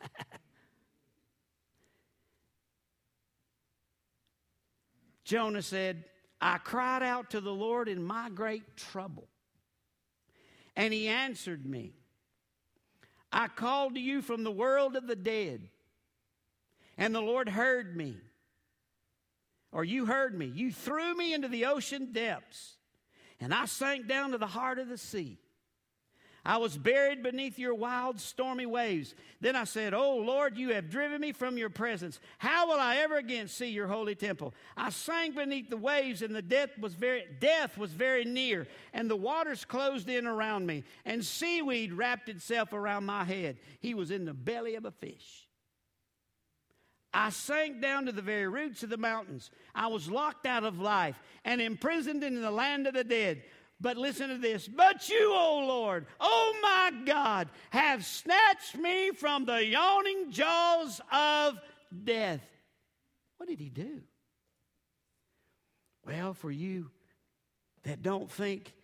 Jonah 5.25 5.63
said, 5.63 6.05
I 6.41 6.59
cried 6.59 7.03
out 7.03 7.31
to 7.31 7.41
the 7.41 7.53
Lord 7.53 7.89
in 7.89 8.03
my 8.03 8.31
great 8.31 8.77
trouble, 8.77 9.29
and 10.77 10.93
He 10.93 11.09
answered 11.09 11.67
me. 11.67 11.93
I 13.33 13.49
called 13.49 13.95
to 13.95 14.01
you 14.01 14.23
from 14.23 14.43
the 14.43 14.51
world 14.51 14.97
of 14.97 15.07
the 15.07 15.17
dead, 15.17 15.69
and 16.99 17.15
the 17.15 17.21
Lord 17.21 17.49
heard 17.49 17.97
me 17.97 18.17
or 19.73 19.85
you 19.85 20.07
heard 20.07 20.37
me. 20.37 20.47
You 20.47 20.73
threw 20.73 21.15
me 21.15 21.33
into 21.33 21.49
the 21.49 21.67
ocean 21.67 22.13
depths, 22.13 22.77
and 23.41 23.55
I 23.55 23.67
sank 23.67 24.07
down 24.09 24.33
to 24.33 24.39
the 24.39 24.47
heart 24.47 24.79
of 24.79 24.89
the 24.89 24.99
sea. 24.99 25.39
I 26.45 26.57
was 26.57 26.79
buried 26.79 27.23
beneath 27.23 27.59
your 27.59 27.75
wild, 27.75 28.19
stormy 28.19 28.67
waves. 28.67 29.15
Then 29.41 29.57
I 29.57 29.65
said, 29.65 29.93
Oh 29.93 30.17
Lord, 30.17 30.57
you 30.57 30.71
have 30.71 30.91
driven 30.91 31.21
me 31.21 31.33
from 31.33 31.59
your 31.59 31.69
presence. 31.69 32.19
How 32.39 32.69
will 32.69 32.81
I 32.81 32.97
ever 32.97 33.17
again 33.17 33.49
see 33.49 33.69
your 33.69 33.87
holy 33.87 34.15
temple? 34.15 34.55
I 34.77 34.91
sank 34.91 35.37
beneath 35.37 35.69
the 35.69 35.77
waves, 35.77 36.23
and 36.23 36.35
the 36.35 36.43
death 36.43 36.71
was 36.79 36.95
very, 36.95 37.25
death 37.41 37.77
was 37.77 37.93
very 37.93 38.25
near, 38.25 38.67
and 38.95 39.11
the 39.11 39.17
waters 39.17 39.65
closed 39.65 40.09
in 40.09 40.27
around 40.27 40.67
me, 40.67 40.85
and 41.05 41.25
seaweed 41.25 41.93
wrapped 41.93 42.29
itself 42.29 42.73
around 42.73 43.05
my 43.05 43.25
head. 43.25 43.59
He 43.81 43.95
was 43.95 44.11
in 44.11 44.25
the 44.25 44.35
belly 44.35 44.77
of 44.77 44.87
a 44.87 44.91
fish. 44.91 45.47
I 47.13 47.31
sank 47.31 47.81
down 47.83 48.07
to 48.07 48.13
the 48.13 48.23
very 48.23 48.47
roots 48.47 48.83
of 48.85 48.91
the 48.91 48.97
mountains. 48.97 49.51
I 49.75 49.89
was 49.89 50.09
locked 50.09 50.47
out 50.47 50.63
of 50.63 50.79
life 50.79 51.21
and 51.45 51.61
imprisoned 51.61 52.23
in 52.23 52.41
the 52.41 52.51
land 52.51 52.87
of 52.87 52.95
the 52.95 53.03
dead. 53.03 53.43
But 53.81 53.97
listen 53.97 54.29
to 54.29 54.37
this. 54.37 54.69
But 54.69 55.09
you, 55.09 55.33
O 55.33 55.65
Lord, 55.67 56.07
O 56.21 56.55
my 56.61 56.93
God, 57.05 57.49
have 57.71 58.05
snatched 58.05 58.77
me 58.77 59.11
from 59.13 59.47
the 59.47 59.65
yawning 59.65 60.31
jaws 60.31 61.01
of 61.11 61.59
death. 62.05 62.45
What 63.39 63.49
did 63.49 63.59
he 63.59 63.71
do? 63.71 64.03
Well, 66.05 66.35
for 66.35 66.51
you 66.51 66.91
that 67.85 68.03
don't 68.03 68.31
think 68.31 68.75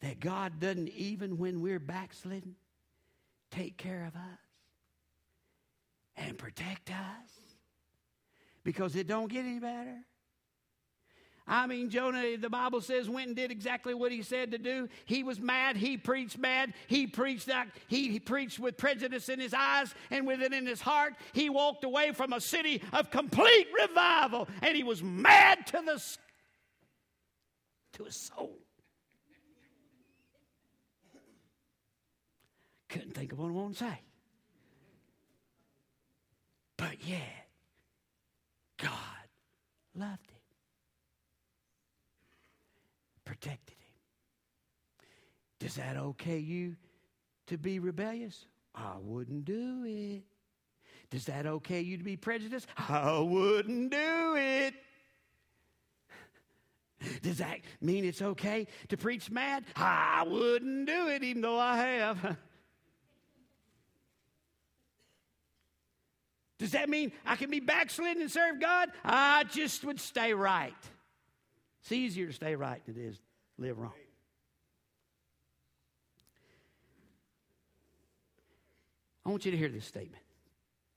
that 0.00 0.20
God 0.20 0.60
doesn't, 0.60 0.88
even 0.90 1.38
when 1.38 1.60
we're 1.60 1.80
backslidden, 1.80 2.54
take 3.50 3.76
care 3.76 4.04
of 4.06 4.14
us 4.14 4.38
and 6.16 6.38
protect 6.38 6.90
us 6.90 7.30
because 8.62 8.94
it 8.94 9.08
don't 9.08 9.30
get 9.30 9.44
any 9.44 9.58
better. 9.58 9.98
I 11.46 11.66
mean, 11.66 11.90
Jonah, 11.90 12.36
the 12.36 12.48
Bible 12.48 12.80
says, 12.80 13.08
went 13.08 13.28
and 13.28 13.36
did 13.36 13.50
exactly 13.50 13.94
what 13.94 14.12
he 14.12 14.22
said 14.22 14.52
to 14.52 14.58
do. 14.58 14.88
He 15.04 15.22
was 15.22 15.40
mad. 15.40 15.76
He 15.76 15.96
preached 15.96 16.38
mad. 16.38 16.72
He 16.86 17.06
preached 17.06 17.46
that. 17.46 17.68
He, 17.88 18.10
he 18.10 18.20
preached 18.20 18.58
with 18.58 18.76
prejudice 18.76 19.28
in 19.28 19.40
his 19.40 19.52
eyes 19.52 19.94
and 20.10 20.26
with 20.26 20.40
it 20.40 20.52
in 20.52 20.66
his 20.66 20.80
heart. 20.80 21.14
He 21.32 21.50
walked 21.50 21.84
away 21.84 22.12
from 22.12 22.32
a 22.32 22.40
city 22.40 22.82
of 22.92 23.10
complete 23.10 23.66
revival, 23.76 24.48
and 24.62 24.76
he 24.76 24.84
was 24.84 25.02
mad 25.02 25.66
to 25.68 25.82
the 25.84 26.02
to 27.94 28.04
his 28.04 28.16
soul. 28.16 28.58
Couldn't 32.88 33.14
think 33.14 33.32
of 33.32 33.38
what 33.38 33.48
I 33.48 33.52
want 33.52 33.76
to 33.76 33.84
say. 33.84 34.00
But 36.76 37.04
yet, 37.06 37.46
God 38.76 38.90
loved 39.94 40.30
him, 40.30 40.31
protected 43.42 43.76
him. 43.76 43.86
Does 45.60 45.74
that 45.74 45.96
okay 45.96 46.38
you 46.38 46.76
to 47.48 47.58
be 47.58 47.78
rebellious? 47.78 48.46
I 48.74 48.94
wouldn't 49.00 49.44
do 49.44 49.84
it. 49.86 50.22
Does 51.10 51.26
that 51.26 51.46
okay 51.46 51.82
you 51.82 51.98
to 51.98 52.04
be 52.04 52.16
prejudiced? 52.16 52.66
I 52.76 53.18
wouldn't 53.18 53.90
do 53.90 54.34
it. 54.36 54.74
Does 57.22 57.38
that 57.38 57.58
mean 57.80 58.04
it's 58.04 58.22
okay 58.22 58.66
to 58.88 58.96
preach 58.96 59.30
mad? 59.30 59.64
I 59.76 60.24
wouldn't 60.26 60.86
do 60.86 61.08
it, 61.08 61.22
even 61.22 61.42
though 61.42 61.58
I 61.58 61.76
have. 61.76 62.36
Does 66.58 66.70
that 66.70 66.88
mean 66.88 67.12
I 67.26 67.36
can 67.36 67.50
be 67.50 67.60
backslidden 67.60 68.22
and 68.22 68.30
serve 68.30 68.60
God? 68.60 68.90
I 69.04 69.44
just 69.44 69.84
would 69.84 70.00
stay 70.00 70.32
right. 70.32 70.72
It's 71.82 71.92
easier 71.92 72.28
to 72.28 72.32
stay 72.32 72.54
right 72.54 72.80
than 72.86 72.96
it 72.96 73.00
is 73.00 73.20
live 73.58 73.78
wrong. 73.78 73.92
I 79.24 79.28
want 79.28 79.44
you 79.44 79.50
to 79.52 79.56
hear 79.56 79.68
this 79.68 79.84
statement. 79.84 80.22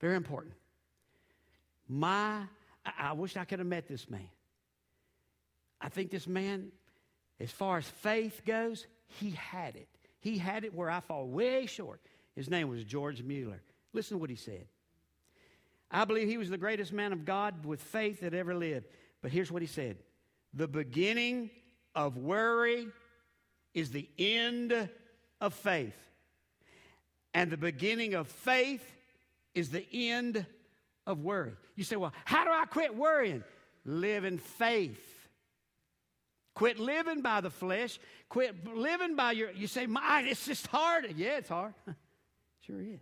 Very 0.02 0.16
important. 0.16 0.56
My, 1.88 2.44
I 2.98 3.14
wish 3.14 3.38
I 3.38 3.46
could 3.46 3.60
have 3.60 3.68
met 3.68 3.88
this 3.88 4.10
man. 4.10 4.28
I 5.80 5.90
think 5.90 6.10
this 6.10 6.28
man, 6.28 6.72
as 7.40 7.52
far 7.52 7.78
as 7.78 7.86
faith 7.86 8.42
goes, 8.46 8.88
he 9.08 9.32
had 9.32 9.76
it. 9.76 9.88
He 10.20 10.38
had 10.40 10.64
it 10.64 10.74
where 10.74 10.90
I 10.90 11.02
fall 11.02 11.28
way 11.28 11.68
short. 11.68 12.02
His 12.36 12.50
name 12.50 12.70
was 12.70 12.84
George 12.84 13.22
Mueller. 13.22 13.62
Listen 13.94 14.18
to 14.18 14.22
what 14.22 14.32
he 14.32 14.36
said. 14.36 14.66
I 15.92 16.06
believe 16.06 16.28
he 16.28 16.38
was 16.38 16.50
the 16.50 16.58
greatest 16.58 16.92
man 16.92 17.14
of 17.14 17.26
God 17.26 17.64
with 17.66 17.82
faith 17.82 18.22
that 18.22 18.34
ever 18.34 18.56
lived. 18.56 18.88
But 19.22 19.32
here's 19.32 19.52
what 19.52 19.62
he 19.62 19.68
said 19.68 19.98
The 20.54 20.68
beginning 20.68 21.52
of 21.96 22.18
worry 22.18 22.88
is 23.74 23.92
the 23.92 24.08
end 24.18 24.90
of 25.42 25.54
faith. 25.54 25.96
And 27.34 27.52
the 27.52 27.58
beginning 27.58 28.14
of 28.14 28.28
faith 28.28 28.84
is 29.54 29.70
the 29.70 29.86
end 29.92 30.46
of 31.06 31.20
worry. 31.20 31.54
You 31.76 31.84
say, 31.84 31.96
well, 31.96 32.14
how 32.24 32.44
do 32.46 32.52
I 32.52 32.66
quit 32.66 32.96
worrying? 32.96 33.44
Live 33.86 34.24
in 34.24 34.38
faith. 34.38 35.02
Quit 36.54 36.80
living 36.80 37.22
by 37.22 37.42
the 37.42 37.50
flesh. 37.50 38.00
Quit 38.30 38.66
living 38.74 39.16
by 39.16 39.34
your, 39.34 39.52
you 39.52 39.68
say, 39.68 39.86
my, 39.86 40.24
it's 40.26 40.46
just 40.46 40.68
hard. 40.68 41.14
Yeah, 41.18 41.38
it's 41.38 41.50
hard. 41.50 41.74
sure 42.62 42.80
is. 42.80 43.02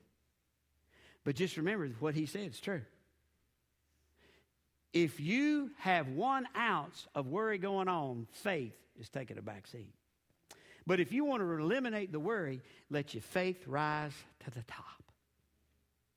But 1.23 1.35
just 1.35 1.55
remember 1.55 1.87
what 1.99 2.15
he 2.15 2.25
said 2.25 2.49
is 2.49 2.59
true. 2.59 2.81
If 4.91 5.19
you 5.19 5.71
have 5.77 6.09
one 6.09 6.47
ounce 6.57 7.07
of 7.15 7.27
worry 7.27 7.57
going 7.57 7.87
on, 7.87 8.27
faith 8.31 8.75
is 8.99 9.09
taking 9.09 9.37
a 9.37 9.41
back 9.41 9.67
seat. 9.67 9.93
But 10.85 10.99
if 10.99 11.11
you 11.11 11.23
want 11.25 11.41
to 11.41 11.51
eliminate 11.51 12.11
the 12.11 12.19
worry, 12.19 12.61
let 12.89 13.13
your 13.13 13.21
faith 13.21 13.67
rise 13.67 14.13
to 14.43 14.51
the 14.51 14.63
top. 14.63 15.03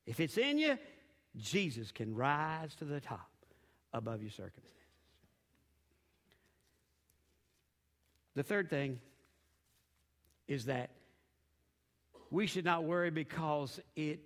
If 0.06 0.20
it's 0.20 0.38
in 0.38 0.58
you, 0.58 0.78
Jesus 1.36 1.92
can 1.92 2.14
rise 2.14 2.74
to 2.76 2.84
the 2.84 3.00
top 3.00 3.30
above 3.92 4.22
your 4.22 4.30
circumstances. 4.30 4.72
The 8.34 8.42
third 8.42 8.68
thing 8.68 9.00
is 10.46 10.66
that 10.66 10.90
we 12.30 12.46
should 12.46 12.64
not 12.64 12.84
worry 12.84 13.10
because 13.10 13.80
it 13.94 14.20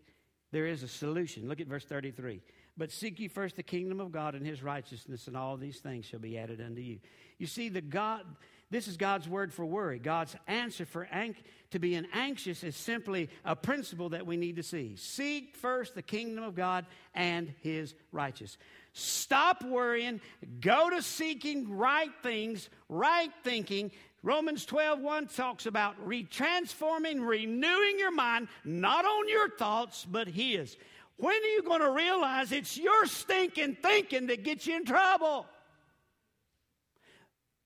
there 0.53 0.67
is 0.67 0.83
a 0.83 0.89
solution. 0.89 1.49
Look 1.49 1.61
at 1.61 1.69
verse 1.69 1.85
33. 1.85 2.41
But 2.81 2.91
seek 2.91 3.21
ye 3.21 3.29
first 3.29 3.57
the 3.57 3.63
kingdom 3.63 4.01
of 4.01 4.11
God 4.11 4.35
and 4.35 4.47
his 4.47 4.63
righteousness, 4.63 5.27
and 5.27 5.37
all 5.37 5.59
these 5.59 5.81
things 5.81 6.07
shall 6.07 6.19
be 6.19 6.39
added 6.39 6.63
unto 6.63 6.81
you. 6.81 6.99
You 7.37 7.47
see, 7.47 7.69
the 7.69 7.83
God, 7.83 8.25
this 8.71 8.89
is 8.89 8.97
God's 8.97 9.29
word 9.29 9.53
for 9.53 9.67
worry. 9.67 9.99
God's 9.99 10.35
answer 10.47 10.87
for 10.87 11.03
an- 11.03 11.37
to 11.73 11.79
being 11.79 12.07
anxious 12.15 12.65
is 12.65 12.75
simply 12.75 13.29
a 13.45 13.55
principle 13.55 14.09
that 14.09 14.25
we 14.25 14.39
need 14.39 14.57
to 14.57 14.63
see. 14.63 14.97
Seek 14.97 15.57
first 15.57 15.95
the 15.95 16.01
kingdom 16.01 16.43
of 16.43 16.55
God 16.55 16.87
and 17.15 17.53
his 17.61 17.95
righteousness. 18.13 18.57
Stop 18.95 19.63
worrying. 19.63 20.23
Go 20.63 20.89
to 20.89 21.03
seeking 21.03 21.77
right 21.77 22.13
things, 22.23 22.71
right 22.89 23.31
thinking. 23.45 23.91
Romans 24.23 24.65
12, 24.65 25.01
1 25.01 25.27
talks 25.27 25.67
about 25.67 26.03
retransforming, 26.09 27.27
renewing 27.27 27.99
your 27.99 28.11
mind, 28.11 28.49
not 28.65 29.05
on 29.05 29.29
your 29.29 29.51
thoughts, 29.51 30.07
but 30.11 30.29
his. 30.29 30.79
When 31.21 31.35
are 31.35 31.49
you 31.49 31.63
going 31.63 31.83
to 31.83 31.91
realize 31.91 32.51
it's 32.51 32.79
your 32.79 33.05
stinking 33.05 33.77
thinking 33.83 34.29
that 34.29 34.43
gets 34.43 34.67
you 34.67 34.77
in 34.77 34.87
trouble? 34.87 35.47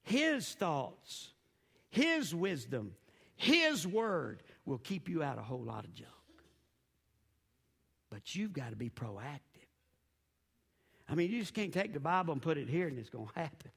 His 0.03 0.49
thoughts, 0.55 1.31
His 1.89 2.35
wisdom, 2.35 2.95
His 3.37 3.87
word 3.87 4.43
will 4.67 4.79
keep 4.79 5.09
you 5.09 5.23
out 5.23 5.39
a 5.39 5.43
whole 5.43 5.63
lot 5.63 5.85
of 5.85 5.95
junk. 5.95 6.11
But 8.11 8.35
you've 8.35 8.53
got 8.53 8.71
to 8.71 8.77
be 8.77 8.91
proactive. 8.91 9.41
I 11.09 11.15
mean, 11.15 11.31
you 11.31 11.41
just 11.41 11.55
can't 11.55 11.73
take 11.73 11.93
the 11.93 12.01
Bible 12.01 12.33
and 12.33 12.43
put 12.43 12.59
it 12.59 12.69
here 12.69 12.89
and 12.89 12.99
it's 12.99 13.11
going 13.11 13.29
to 13.35 13.39
happen. 13.39 13.71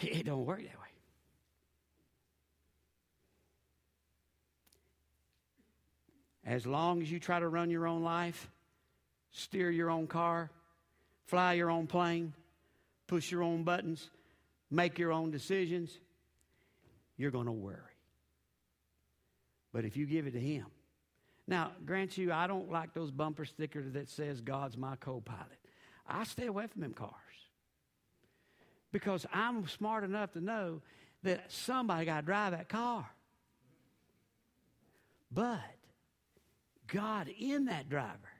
It 0.00 0.26
don't 0.26 0.44
work 0.44 0.58
that 0.58 0.80
way. 0.80 0.87
As 6.48 6.66
long 6.66 7.02
as 7.02 7.12
you 7.12 7.20
try 7.20 7.38
to 7.38 7.46
run 7.46 7.68
your 7.68 7.86
own 7.86 8.02
life, 8.02 8.50
steer 9.32 9.70
your 9.70 9.90
own 9.90 10.06
car, 10.06 10.50
fly 11.26 11.52
your 11.52 11.70
own 11.70 11.86
plane, 11.86 12.32
push 13.06 13.30
your 13.30 13.42
own 13.42 13.64
buttons, 13.64 14.08
make 14.70 14.98
your 14.98 15.12
own 15.12 15.30
decisions, 15.30 15.98
you're 17.18 17.30
going 17.30 17.44
to 17.44 17.52
worry. 17.52 17.76
But 19.74 19.84
if 19.84 19.94
you 19.98 20.06
give 20.06 20.26
it 20.26 20.30
to 20.30 20.40
Him, 20.40 20.64
now, 21.46 21.72
grant 21.84 22.16
you, 22.16 22.32
I 22.32 22.46
don't 22.46 22.72
like 22.72 22.94
those 22.94 23.10
bumper 23.10 23.44
stickers 23.44 23.92
that 23.92 24.08
says 24.08 24.40
God's 24.40 24.78
my 24.78 24.96
co-pilot. 24.96 25.58
I 26.06 26.24
stay 26.24 26.46
away 26.46 26.66
from 26.66 26.80
them 26.80 26.94
cars 26.94 27.12
because 28.90 29.26
I'm 29.34 29.68
smart 29.68 30.02
enough 30.02 30.32
to 30.32 30.40
know 30.40 30.80
that 31.24 31.52
somebody 31.52 32.06
got 32.06 32.20
to 32.20 32.26
drive 32.26 32.52
that 32.52 32.70
car. 32.70 33.06
But 35.30 35.60
God 36.88 37.28
in 37.38 37.66
that 37.66 37.88
driver, 37.88 38.32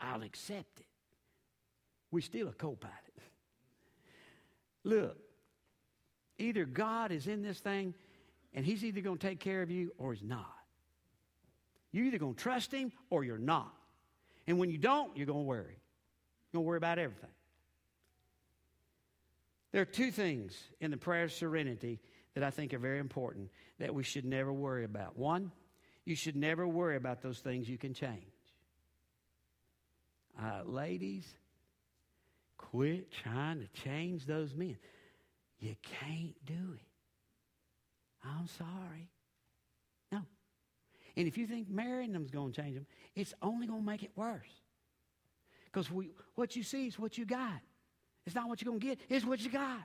I'll 0.00 0.22
accept 0.22 0.80
it. 0.80 0.86
We're 2.10 2.20
still 2.20 2.48
a 2.48 2.52
co 2.52 2.76
pilot. 2.76 2.96
Look, 4.84 5.16
either 6.38 6.64
God 6.64 7.12
is 7.12 7.26
in 7.26 7.42
this 7.42 7.60
thing 7.60 7.94
and 8.54 8.66
He's 8.66 8.84
either 8.84 9.00
going 9.00 9.18
to 9.18 9.26
take 9.26 9.40
care 9.40 9.62
of 9.62 9.70
you 9.70 9.92
or 9.98 10.12
He's 10.12 10.22
not. 10.22 10.54
You're 11.90 12.06
either 12.06 12.18
going 12.18 12.34
to 12.34 12.40
trust 12.40 12.72
Him 12.72 12.92
or 13.10 13.24
you're 13.24 13.38
not. 13.38 13.72
And 14.46 14.58
when 14.58 14.70
you 14.70 14.78
don't, 14.78 15.16
you're 15.16 15.26
going 15.26 15.44
to 15.44 15.48
worry. 15.48 15.78
You're 16.52 16.58
going 16.58 16.64
to 16.64 16.68
worry 16.68 16.76
about 16.78 16.98
everything. 16.98 17.30
There 19.72 19.80
are 19.80 19.86
two 19.86 20.10
things 20.10 20.58
in 20.80 20.90
the 20.90 20.96
prayer 20.96 21.24
of 21.24 21.32
serenity 21.32 22.00
that 22.34 22.44
I 22.44 22.50
think 22.50 22.74
are 22.74 22.78
very 22.78 22.98
important 22.98 23.50
that 23.78 23.94
we 23.94 24.02
should 24.02 24.24
never 24.24 24.52
worry 24.52 24.84
about. 24.84 25.18
One, 25.18 25.50
you 26.04 26.16
should 26.16 26.36
never 26.36 26.66
worry 26.66 26.96
about 26.96 27.22
those 27.22 27.38
things 27.38 27.68
you 27.68 27.78
can 27.78 27.94
change. 27.94 28.22
Uh, 30.40 30.62
ladies, 30.64 31.26
quit 32.56 33.12
trying 33.12 33.60
to 33.60 33.82
change 33.82 34.26
those 34.26 34.54
men. 34.54 34.76
You 35.58 35.76
can't 36.00 36.34
do 36.44 36.74
it. 36.74 36.86
I'm 38.24 38.46
sorry. 38.46 39.10
No. 40.10 40.20
And 41.16 41.28
if 41.28 41.36
you 41.36 41.46
think 41.46 41.68
marrying 41.68 42.12
them 42.12 42.24
is 42.24 42.30
going 42.30 42.52
to 42.52 42.62
change 42.62 42.74
them, 42.74 42.86
it's 43.14 43.34
only 43.42 43.66
going 43.66 43.80
to 43.80 43.86
make 43.86 44.02
it 44.02 44.12
worse. 44.16 44.62
Because 45.66 45.88
what 46.34 46.56
you 46.56 46.62
see 46.62 46.86
is 46.86 46.98
what 46.98 47.16
you 47.16 47.24
got. 47.24 47.60
It's 48.26 48.34
not 48.34 48.48
what 48.48 48.60
you're 48.60 48.70
going 48.70 48.80
to 48.80 48.86
get, 48.86 49.00
it's 49.08 49.24
what 49.24 49.40
you 49.40 49.50
got. 49.50 49.82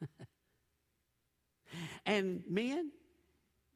and 2.06 2.42
men, 2.48 2.90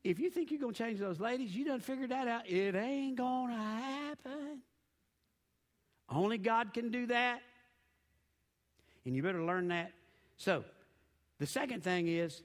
if 0.04 0.18
you 0.20 0.28
think 0.28 0.50
you're 0.50 0.60
going 0.60 0.74
to 0.74 0.78
change 0.78 1.00
those 1.00 1.18
ladies, 1.18 1.56
you 1.56 1.64
done 1.64 1.80
figured 1.80 2.10
that 2.10 2.28
out. 2.28 2.48
It 2.48 2.74
ain't 2.74 3.16
going 3.16 3.48
to 3.48 3.56
happen. 3.56 4.60
Only 6.10 6.36
God 6.36 6.74
can 6.74 6.90
do 6.90 7.06
that. 7.06 7.40
And 9.06 9.16
you 9.16 9.22
better 9.22 9.42
learn 9.42 9.68
that. 9.68 9.92
So, 10.36 10.64
the 11.38 11.46
second 11.46 11.82
thing 11.82 12.08
is 12.08 12.42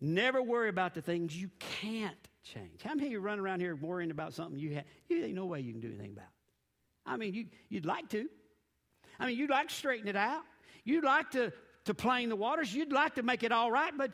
never 0.00 0.42
worry 0.42 0.68
about 0.68 0.94
the 0.94 1.00
things 1.00 1.36
you 1.40 1.48
can't 1.80 2.16
change. 2.42 2.82
How 2.82 2.94
many 2.94 3.06
of 3.06 3.12
you 3.12 3.20
run 3.20 3.38
around 3.38 3.60
here 3.60 3.76
worrying 3.76 4.10
about 4.10 4.34
something 4.34 4.58
you 4.58 4.74
have? 4.74 4.84
You 5.08 5.24
ain't 5.24 5.34
no 5.34 5.46
way 5.46 5.60
you 5.60 5.72
can 5.72 5.80
do 5.80 5.88
anything 5.88 6.12
about. 6.12 6.26
I 7.06 7.16
mean, 7.16 7.34
you, 7.34 7.46
you'd 7.68 7.86
like 7.86 8.08
to. 8.10 8.28
I 9.20 9.26
mean, 9.26 9.38
you'd 9.38 9.50
like 9.50 9.68
to 9.68 9.74
straighten 9.74 10.08
it 10.08 10.16
out. 10.16 10.42
You'd 10.84 11.04
like 11.04 11.30
to, 11.30 11.52
to 11.84 11.94
plane 11.94 12.28
the 12.28 12.36
waters. 12.36 12.74
You'd 12.74 12.92
like 12.92 13.14
to 13.14 13.22
make 13.22 13.42
it 13.42 13.52
all 13.52 13.70
right. 13.70 13.96
But 13.96 14.12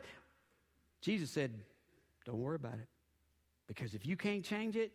Jesus 1.01 1.29
said, 1.31 1.51
don't 2.25 2.39
worry 2.39 2.55
about 2.55 2.75
it. 2.75 2.87
Because 3.67 3.93
if 3.93 4.05
you 4.05 4.17
can't 4.17 4.43
change 4.43 4.75
it, 4.75 4.91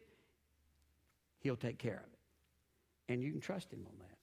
He'll 1.41 1.57
take 1.57 1.79
care 1.79 2.03
of 2.05 2.13
it. 2.13 3.13
And 3.13 3.23
you 3.23 3.31
can 3.31 3.41
trust 3.41 3.73
Him 3.73 3.87
on 3.87 3.99
that. 3.99 4.17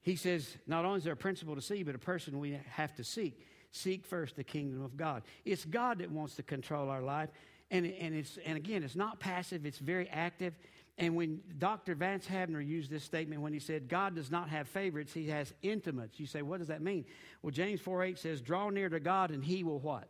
He 0.00 0.16
says, 0.16 0.56
not 0.66 0.84
only 0.84 0.98
is 0.98 1.04
there 1.04 1.14
a 1.14 1.16
principle 1.16 1.54
to 1.54 1.62
see, 1.62 1.82
but 1.82 1.94
a 1.94 1.98
person 1.98 2.38
we 2.38 2.60
have 2.70 2.94
to 2.96 3.04
seek. 3.04 3.46
Seek 3.72 4.04
first 4.04 4.36
the 4.36 4.44
kingdom 4.44 4.82
of 4.84 4.96
God. 4.96 5.22
It's 5.44 5.64
God 5.64 5.98
that 5.98 6.10
wants 6.10 6.36
to 6.36 6.42
control 6.42 6.90
our 6.90 7.00
life. 7.00 7.30
And, 7.70 7.86
and, 7.86 8.14
it's, 8.14 8.38
and 8.44 8.56
again, 8.56 8.82
it's 8.82 8.94
not 8.94 9.18
passive, 9.18 9.64
it's 9.64 9.78
very 9.78 10.08
active. 10.10 10.54
And 10.96 11.16
when 11.16 11.40
Dr. 11.58 11.94
Vance 11.94 12.26
Havner 12.26 12.64
used 12.64 12.88
this 12.88 13.02
statement 13.02 13.42
when 13.42 13.52
he 13.52 13.58
said, 13.58 13.88
God 13.88 14.14
does 14.14 14.30
not 14.30 14.48
have 14.50 14.68
favorites, 14.68 15.12
he 15.12 15.28
has 15.28 15.52
intimates. 15.60 16.20
You 16.20 16.26
say, 16.26 16.42
what 16.42 16.58
does 16.58 16.68
that 16.68 16.82
mean? 16.82 17.04
Well, 17.42 17.50
James 17.50 17.80
4 17.80 18.04
8 18.04 18.18
says, 18.18 18.40
draw 18.40 18.70
near 18.70 18.88
to 18.88 19.00
God 19.00 19.30
and 19.30 19.44
he 19.44 19.64
will 19.64 19.80
what? 19.80 20.08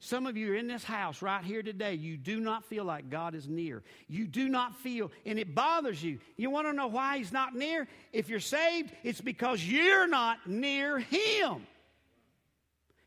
Some 0.00 0.26
of 0.26 0.36
you 0.36 0.52
are 0.52 0.54
in 0.54 0.68
this 0.68 0.84
house 0.84 1.22
right 1.22 1.42
here 1.42 1.62
today. 1.62 1.94
You 1.94 2.16
do 2.16 2.38
not 2.38 2.64
feel 2.64 2.84
like 2.84 3.10
God 3.10 3.34
is 3.34 3.48
near. 3.48 3.82
You 4.06 4.28
do 4.28 4.48
not 4.48 4.76
feel, 4.76 5.10
and 5.26 5.40
it 5.40 5.56
bothers 5.56 6.02
you. 6.02 6.20
You 6.36 6.50
want 6.50 6.68
to 6.68 6.72
know 6.72 6.86
why 6.86 7.18
He's 7.18 7.32
not 7.32 7.56
near? 7.56 7.88
If 8.12 8.28
you're 8.28 8.38
saved, 8.38 8.92
it's 9.02 9.20
because 9.20 9.64
you're 9.64 10.06
not 10.06 10.46
near 10.46 11.00
Him. 11.00 11.66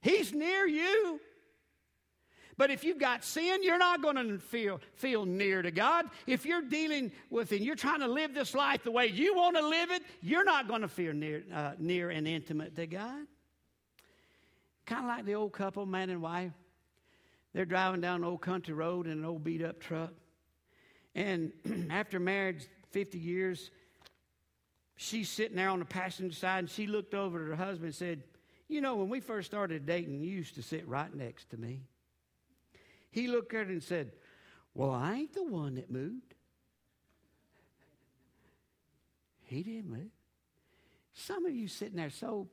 He's 0.01 0.33
near 0.33 0.67
you. 0.67 1.21
But 2.61 2.69
if 2.69 2.83
you've 2.83 2.99
got 2.99 3.23
sin, 3.23 3.63
you're 3.63 3.79
not 3.79 4.03
going 4.03 4.17
to 4.17 4.37
feel, 4.37 4.81
feel 4.93 5.25
near 5.25 5.63
to 5.63 5.71
God. 5.71 6.05
If 6.27 6.45
you're 6.45 6.61
dealing 6.61 7.11
with 7.31 7.51
and 7.53 7.61
you're 7.61 7.73
trying 7.73 8.01
to 8.01 8.07
live 8.07 8.35
this 8.35 8.53
life 8.53 8.83
the 8.83 8.91
way 8.91 9.07
you 9.07 9.35
want 9.35 9.57
to 9.57 9.67
live 9.67 9.89
it, 9.89 10.03
you're 10.21 10.43
not 10.43 10.67
going 10.67 10.81
to 10.81 10.87
feel 10.87 11.11
near, 11.11 11.41
uh, 11.51 11.71
near 11.79 12.11
and 12.11 12.27
intimate 12.27 12.75
to 12.75 12.85
God. 12.85 13.25
Kind 14.85 15.01
of 15.01 15.07
like 15.07 15.25
the 15.25 15.33
old 15.33 15.53
couple, 15.53 15.87
man 15.87 16.11
and 16.11 16.21
wife. 16.21 16.51
They're 17.51 17.65
driving 17.65 17.99
down 17.99 18.17
an 18.17 18.25
old 18.25 18.41
country 18.41 18.75
road 18.75 19.07
in 19.07 19.13
an 19.13 19.25
old 19.25 19.43
beat 19.43 19.63
up 19.63 19.79
truck. 19.79 20.13
And 21.15 21.53
after 21.89 22.19
marriage, 22.19 22.67
50 22.91 23.17
years, 23.17 23.71
she's 24.97 25.29
sitting 25.29 25.55
there 25.55 25.69
on 25.69 25.79
the 25.79 25.85
passenger 25.85 26.35
side 26.35 26.59
and 26.59 26.69
she 26.69 26.85
looked 26.85 27.15
over 27.15 27.41
at 27.41 27.47
her 27.47 27.55
husband 27.55 27.85
and 27.85 27.95
said, 27.95 28.21
You 28.67 28.81
know, 28.81 28.97
when 28.97 29.09
we 29.09 29.19
first 29.19 29.49
started 29.49 29.87
dating, 29.87 30.21
you 30.21 30.29
used 30.29 30.53
to 30.53 30.61
sit 30.61 30.87
right 30.87 31.11
next 31.11 31.49
to 31.49 31.57
me. 31.57 31.85
He 33.11 33.27
looked 33.27 33.53
at 33.53 33.67
her 33.67 33.71
and 33.71 33.83
said, 33.83 34.13
Well, 34.73 34.91
I 34.91 35.15
ain't 35.15 35.33
the 35.33 35.43
one 35.43 35.75
that 35.75 35.91
moved. 35.91 36.33
He 39.43 39.63
didn't 39.63 39.89
move. 39.89 40.11
Some 41.13 41.45
of 41.45 41.53
you 41.53 41.67
sitting 41.67 41.97
there 41.97 42.09
so 42.09 42.47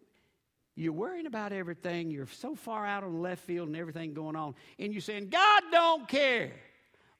you're 0.74 0.92
worrying 0.92 1.26
about 1.26 1.52
everything, 1.52 2.10
you're 2.10 2.26
so 2.26 2.54
far 2.54 2.84
out 2.84 3.04
on 3.04 3.22
left 3.22 3.42
field 3.44 3.68
and 3.68 3.76
everything 3.76 4.14
going 4.14 4.36
on, 4.36 4.54
and 4.78 4.92
you're 4.92 5.00
saying, 5.00 5.28
God 5.28 5.62
don't 5.70 6.08
care. 6.08 6.52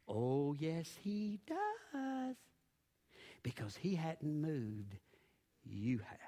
Oh, 0.09 0.55
yes, 0.59 0.89
He 1.03 1.39
does. 1.47 2.37
Because 3.43 3.77
He 3.77 3.95
hadn't 3.95 4.41
moved, 4.41 4.95
you 5.65 5.99
have. 5.99 6.19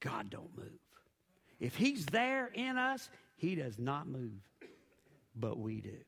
God 0.00 0.30
don't 0.30 0.56
move. 0.56 0.70
If 1.60 1.76
He's 1.76 2.04
there 2.06 2.50
in 2.52 2.78
us, 2.78 3.08
He 3.36 3.54
does 3.54 3.78
not 3.78 4.08
move 4.08 4.40
but 5.34 5.58
we 5.58 5.80
do. 5.80 5.98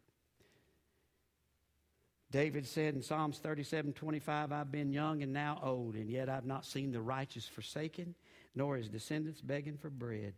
David 2.31 2.67
said 2.67 2.95
in 2.95 3.03
Psalms 3.03 3.39
37 3.39 3.93
25, 3.93 4.51
I've 4.51 4.73
been 4.73 4.93
young 4.93 5.23
and 5.23 5.33
now 5.33 5.61
old, 5.63 5.95
and 5.95 6.11
yet 6.11 6.29
I've 6.29 6.47
not 6.47 6.65
seen 6.67 6.91
the 6.91 7.01
righteous 7.01 7.47
forsaken, 7.47 8.15
nor 8.57 8.77
his 8.77 8.89
descendants 8.89 9.41
begging 9.41 9.77
for 9.77 9.89
bread. 9.89 10.35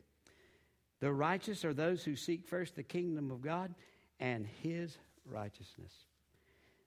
The 1.00 1.12
righteous 1.12 1.64
are 1.64 1.74
those 1.74 2.04
who 2.04 2.16
seek 2.16 2.46
first 2.46 2.76
the 2.76 2.82
kingdom 2.82 3.30
of 3.30 3.40
God 3.40 3.74
and 4.20 4.46
his 4.62 4.98
righteousness. 5.24 5.92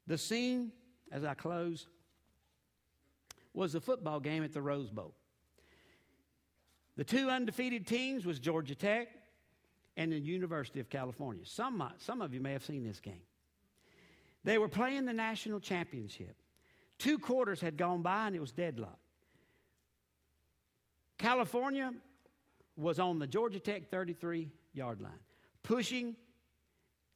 The 0.08 0.18
scene, 0.18 0.72
as 1.12 1.24
I 1.24 1.34
close, 1.34 1.88
was 3.54 3.76
a 3.76 3.82
football 3.82 4.20
game 4.20 4.44
at 4.44 4.54
the 4.54 4.62
Rose 4.62 4.90
Bowl. 4.90 5.16
The 6.98 7.04
two 7.04 7.30
undefeated 7.30 7.88
teams 7.88 8.26
was 8.26 8.40
Georgia 8.40 8.76
Tech 8.76 9.08
and 10.00 10.14
the 10.14 10.18
University 10.18 10.80
of 10.80 10.90
California. 10.90 11.46
Some, 11.46 11.84
some 11.98 12.22
of 12.22 12.34
you 12.34 12.40
may 12.40 12.54
have 12.54 12.64
seen 12.64 12.86
this 12.86 13.02
game. 13.02 13.22
They 14.46 14.58
were 14.58 14.70
playing 14.70 15.04
the 15.04 15.12
national 15.12 15.60
championship. 15.60 16.38
Two 16.98 17.20
quarters 17.20 17.60
had 17.60 17.76
gone 17.76 18.02
by 18.02 18.28
and 18.28 18.36
it 18.36 18.40
was 18.40 18.54
deadlocked. 18.54 18.96
California 21.18 21.94
was 22.78 22.98
on 22.98 23.20
the 23.20 23.28
Georgia 23.28 23.60
Tech 23.60 23.90
33 23.90 24.50
yard 24.74 25.02
line, 25.02 25.12
pushing 25.64 26.16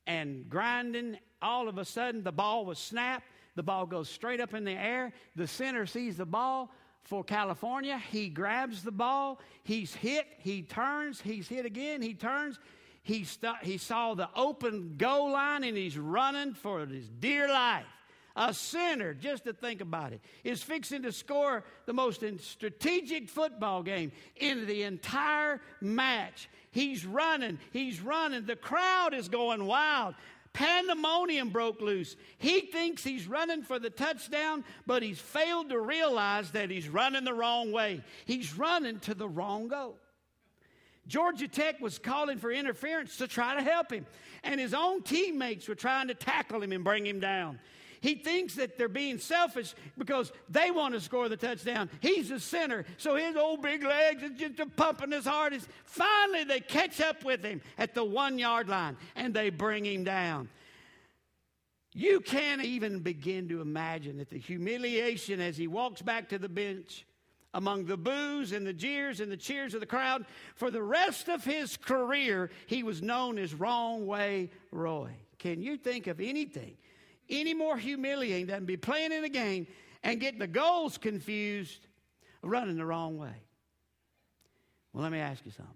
and 0.06 0.50
grinding. 0.50 1.18
All 1.42 1.70
of 1.70 1.78
a 1.78 1.86
sudden, 1.86 2.22
the 2.22 2.34
ball 2.34 2.66
was 2.66 2.80
snapped. 2.80 3.24
The 3.56 3.64
ball 3.64 3.86
goes 3.86 4.10
straight 4.10 4.42
up 4.42 4.54
in 4.54 4.66
the 4.66 4.74
air. 4.74 5.14
The 5.38 5.48
center 5.48 5.86
sees 5.86 6.18
the 6.18 6.26
ball 6.26 6.70
for 7.04 7.24
California. 7.24 8.02
He 8.12 8.30
grabs 8.30 8.84
the 8.84 8.92
ball. 8.92 9.40
He's 9.64 9.94
hit. 9.94 10.26
He 10.40 10.62
turns. 10.62 11.22
He's 11.22 11.48
hit 11.48 11.66
again. 11.66 12.02
He 12.02 12.14
turns. 12.14 12.60
He, 13.04 13.26
st- 13.26 13.64
he 13.64 13.78
saw 13.78 14.14
the 14.14 14.30
open 14.36 14.96
goal 14.98 15.32
line 15.32 15.64
and 15.64 15.76
he's 15.78 15.98
running 15.98 16.54
for 16.54 16.86
his 16.86 17.10
dear 17.10 17.48
life. 17.48 17.86
A 18.36 18.52
sinner, 18.52 19.14
just 19.14 19.44
to 19.44 19.54
think 19.54 19.80
about 19.80 20.12
it, 20.12 20.22
is 20.44 20.64
fixing 20.64 21.04
to 21.04 21.12
score 21.12 21.64
the 21.86 21.94
most 21.94 22.24
strategic 22.40 23.30
football 23.30 23.84
game 23.84 24.12
in 24.36 24.66
the 24.66 24.84
entire 24.84 25.62
match. 25.82 26.50
He's 26.72 27.06
running, 27.06 27.60
he's 27.72 28.02
running. 28.02 28.46
The 28.46 28.56
crowd 28.56 29.14
is 29.14 29.30
going 29.30 29.64
wild. 29.66 30.16
Pandemonium 30.54 31.50
broke 31.50 31.82
loose. 31.82 32.16
He 32.38 32.62
thinks 32.62 33.04
he's 33.04 33.28
running 33.28 33.64
for 33.64 33.80
the 33.80 33.90
touchdown, 33.90 34.64
but 34.86 35.02
he's 35.02 35.20
failed 35.20 35.70
to 35.70 35.80
realize 35.80 36.52
that 36.52 36.70
he's 36.70 36.88
running 36.88 37.24
the 37.24 37.34
wrong 37.34 37.72
way. 37.72 38.04
He's 38.26 38.56
running 38.56 39.00
to 39.02 39.16
the 39.16 39.28
wrong 39.28 39.68
goal. 39.68 39.98
Georgia 41.08 41.48
Tech 41.48 41.82
was 41.82 41.98
calling 42.00 42.38
for 42.38 42.52
interference 42.52 43.18
to 43.18 43.28
try 43.28 43.56
to 43.56 43.62
help 43.62 43.92
him, 43.92 44.06
and 44.44 44.60
his 44.60 44.74
own 44.74 45.02
teammates 45.02 45.68
were 45.68 45.76
trying 45.76 46.08
to 46.08 46.14
tackle 46.14 46.62
him 46.62 46.72
and 46.72 46.84
bring 46.84 47.06
him 47.06 47.20
down. 47.20 47.60
He 48.04 48.16
thinks 48.16 48.56
that 48.56 48.78
they're 48.78 48.90
being 48.90 49.18
selfish 49.18 49.74
because 49.98 50.34
they 50.50 50.72
want 50.72 50.94
to 50.94 51.00
score 51.00 51.30
the 51.30 51.38
touchdown. 51.38 51.90
He's 52.02 52.32
a 52.32 52.40
sinner, 52.40 52.84
so 52.98 53.16
his 53.16 53.38
old 53.38 53.62
big 53.62 53.82
legs 53.82 54.22
are 54.22 54.30
just 54.30 54.76
pumping 54.76 55.14
as 55.14 55.24
hard 55.24 55.54
as. 55.54 55.66
Finally, 55.86 56.44
they 56.44 56.60
catch 56.60 57.00
up 57.00 57.24
with 57.24 57.42
him 57.42 57.62
at 57.78 57.96
the 57.96 58.04
one 58.04 58.38
yard 58.38 58.68
line 58.68 58.98
and 59.16 59.34
they 59.34 59.50
bring 59.50 59.86
him 59.86 60.04
down. 60.04 60.50
You 61.94 62.20
can't 62.20 62.62
even 62.62 63.00
begin 63.00 63.48
to 63.48 63.62
imagine 63.62 64.18
that 64.18 64.30
the 64.30 64.38
humiliation 64.38 65.40
as 65.40 65.56
he 65.56 65.68
walks 65.68 66.02
back 66.02 66.28
to 66.30 66.38
the 66.38 66.50
bench 66.50 67.06
among 67.54 67.86
the 67.86 67.96
boos 67.96 68.52
and 68.52 68.68
the 68.68 68.74
jeers 68.74 69.22
and 69.22 69.32
the 69.32 69.38
cheers 69.38 69.76
of 69.76 69.80
the 69.80 69.86
crowd. 69.86 70.26
For 70.56 70.70
the 70.70 70.84
rest 70.84 71.30
of 71.30 71.46
his 71.46 71.78
career, 71.78 72.52
he 72.68 72.84
was 72.84 73.02
known 73.02 73.38
as 73.38 73.54
Wrong 73.54 74.06
Way 74.06 74.50
Roy. 74.72 75.12
Can 75.40 75.62
you 75.62 75.78
think 75.78 76.08
of 76.08 76.20
anything 76.20 76.76
any 77.34 77.54
more 77.54 77.78
humiliating 77.78 78.48
than 78.48 78.66
be 78.66 78.78
playing 78.78 79.12
in 79.12 79.24
a 79.24 79.30
game 79.30 79.68
and 80.04 80.20
getting 80.20 80.40
the 80.40 80.48
goals 80.48 80.98
confused, 80.98 81.88
running 82.42 82.78
the 82.78 82.86
wrong 82.86 83.18
way. 83.18 83.34
Well, 84.94 85.04
let 85.04 85.12
me 85.12 85.20
ask 85.20 85.46
you 85.46 85.52
something. 85.52 85.74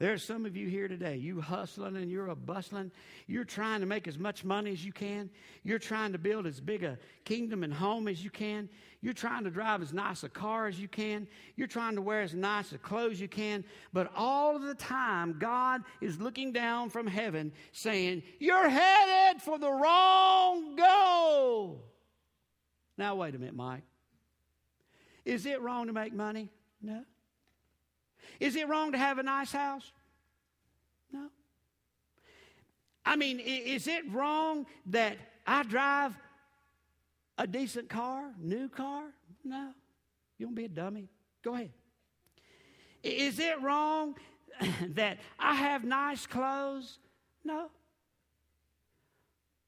There's 0.00 0.22
some 0.22 0.46
of 0.46 0.56
you 0.56 0.68
here 0.68 0.86
today, 0.86 1.16
you 1.16 1.40
hustling 1.40 1.96
and 1.96 2.08
you're 2.08 2.28
a 2.28 2.36
bustling. 2.36 2.92
You're 3.26 3.44
trying 3.44 3.80
to 3.80 3.86
make 3.86 4.06
as 4.06 4.16
much 4.16 4.44
money 4.44 4.70
as 4.70 4.84
you 4.84 4.92
can. 4.92 5.28
You're 5.64 5.80
trying 5.80 6.12
to 6.12 6.18
build 6.18 6.46
as 6.46 6.60
big 6.60 6.84
a 6.84 6.98
kingdom 7.24 7.64
and 7.64 7.74
home 7.74 8.06
as 8.06 8.22
you 8.22 8.30
can. 8.30 8.68
You're 9.00 9.12
trying 9.12 9.42
to 9.42 9.50
drive 9.50 9.82
as 9.82 9.92
nice 9.92 10.22
a 10.22 10.28
car 10.28 10.68
as 10.68 10.78
you 10.78 10.86
can. 10.86 11.26
You're 11.56 11.66
trying 11.66 11.96
to 11.96 12.02
wear 12.02 12.20
as 12.20 12.32
nice 12.32 12.70
a 12.70 12.78
clothes 12.78 13.20
you 13.20 13.26
can. 13.26 13.64
But 13.92 14.12
all 14.14 14.54
of 14.54 14.62
the 14.62 14.74
time, 14.74 15.36
God 15.40 15.82
is 16.00 16.20
looking 16.20 16.52
down 16.52 16.90
from 16.90 17.08
heaven 17.08 17.50
saying, 17.72 18.22
You're 18.38 18.68
headed 18.68 19.42
for 19.42 19.58
the 19.58 19.70
wrong 19.70 20.76
goal. 20.76 21.84
Now, 22.96 23.16
wait 23.16 23.34
a 23.34 23.38
minute, 23.38 23.56
Mike. 23.56 23.82
Is 25.24 25.44
it 25.44 25.60
wrong 25.60 25.88
to 25.88 25.92
make 25.92 26.14
money? 26.14 26.50
No. 26.80 27.02
Is 28.40 28.56
it 28.56 28.68
wrong 28.68 28.92
to 28.92 28.98
have 28.98 29.18
a 29.18 29.22
nice 29.22 29.52
house? 29.52 29.92
No. 31.12 31.28
I 33.04 33.16
mean, 33.16 33.40
is 33.40 33.86
it 33.86 34.10
wrong 34.12 34.66
that 34.86 35.16
I 35.46 35.62
drive 35.62 36.14
a 37.36 37.46
decent 37.46 37.88
car, 37.88 38.30
new 38.38 38.68
car? 38.68 39.04
No. 39.44 39.70
You 40.38 40.46
don't 40.46 40.54
be 40.54 40.66
a 40.66 40.68
dummy. 40.68 41.08
Go 41.42 41.54
ahead. 41.54 41.70
Is 43.02 43.38
it 43.38 43.60
wrong 43.62 44.16
that 44.90 45.18
I 45.38 45.54
have 45.54 45.84
nice 45.84 46.26
clothes? 46.26 46.98
No. 47.44 47.70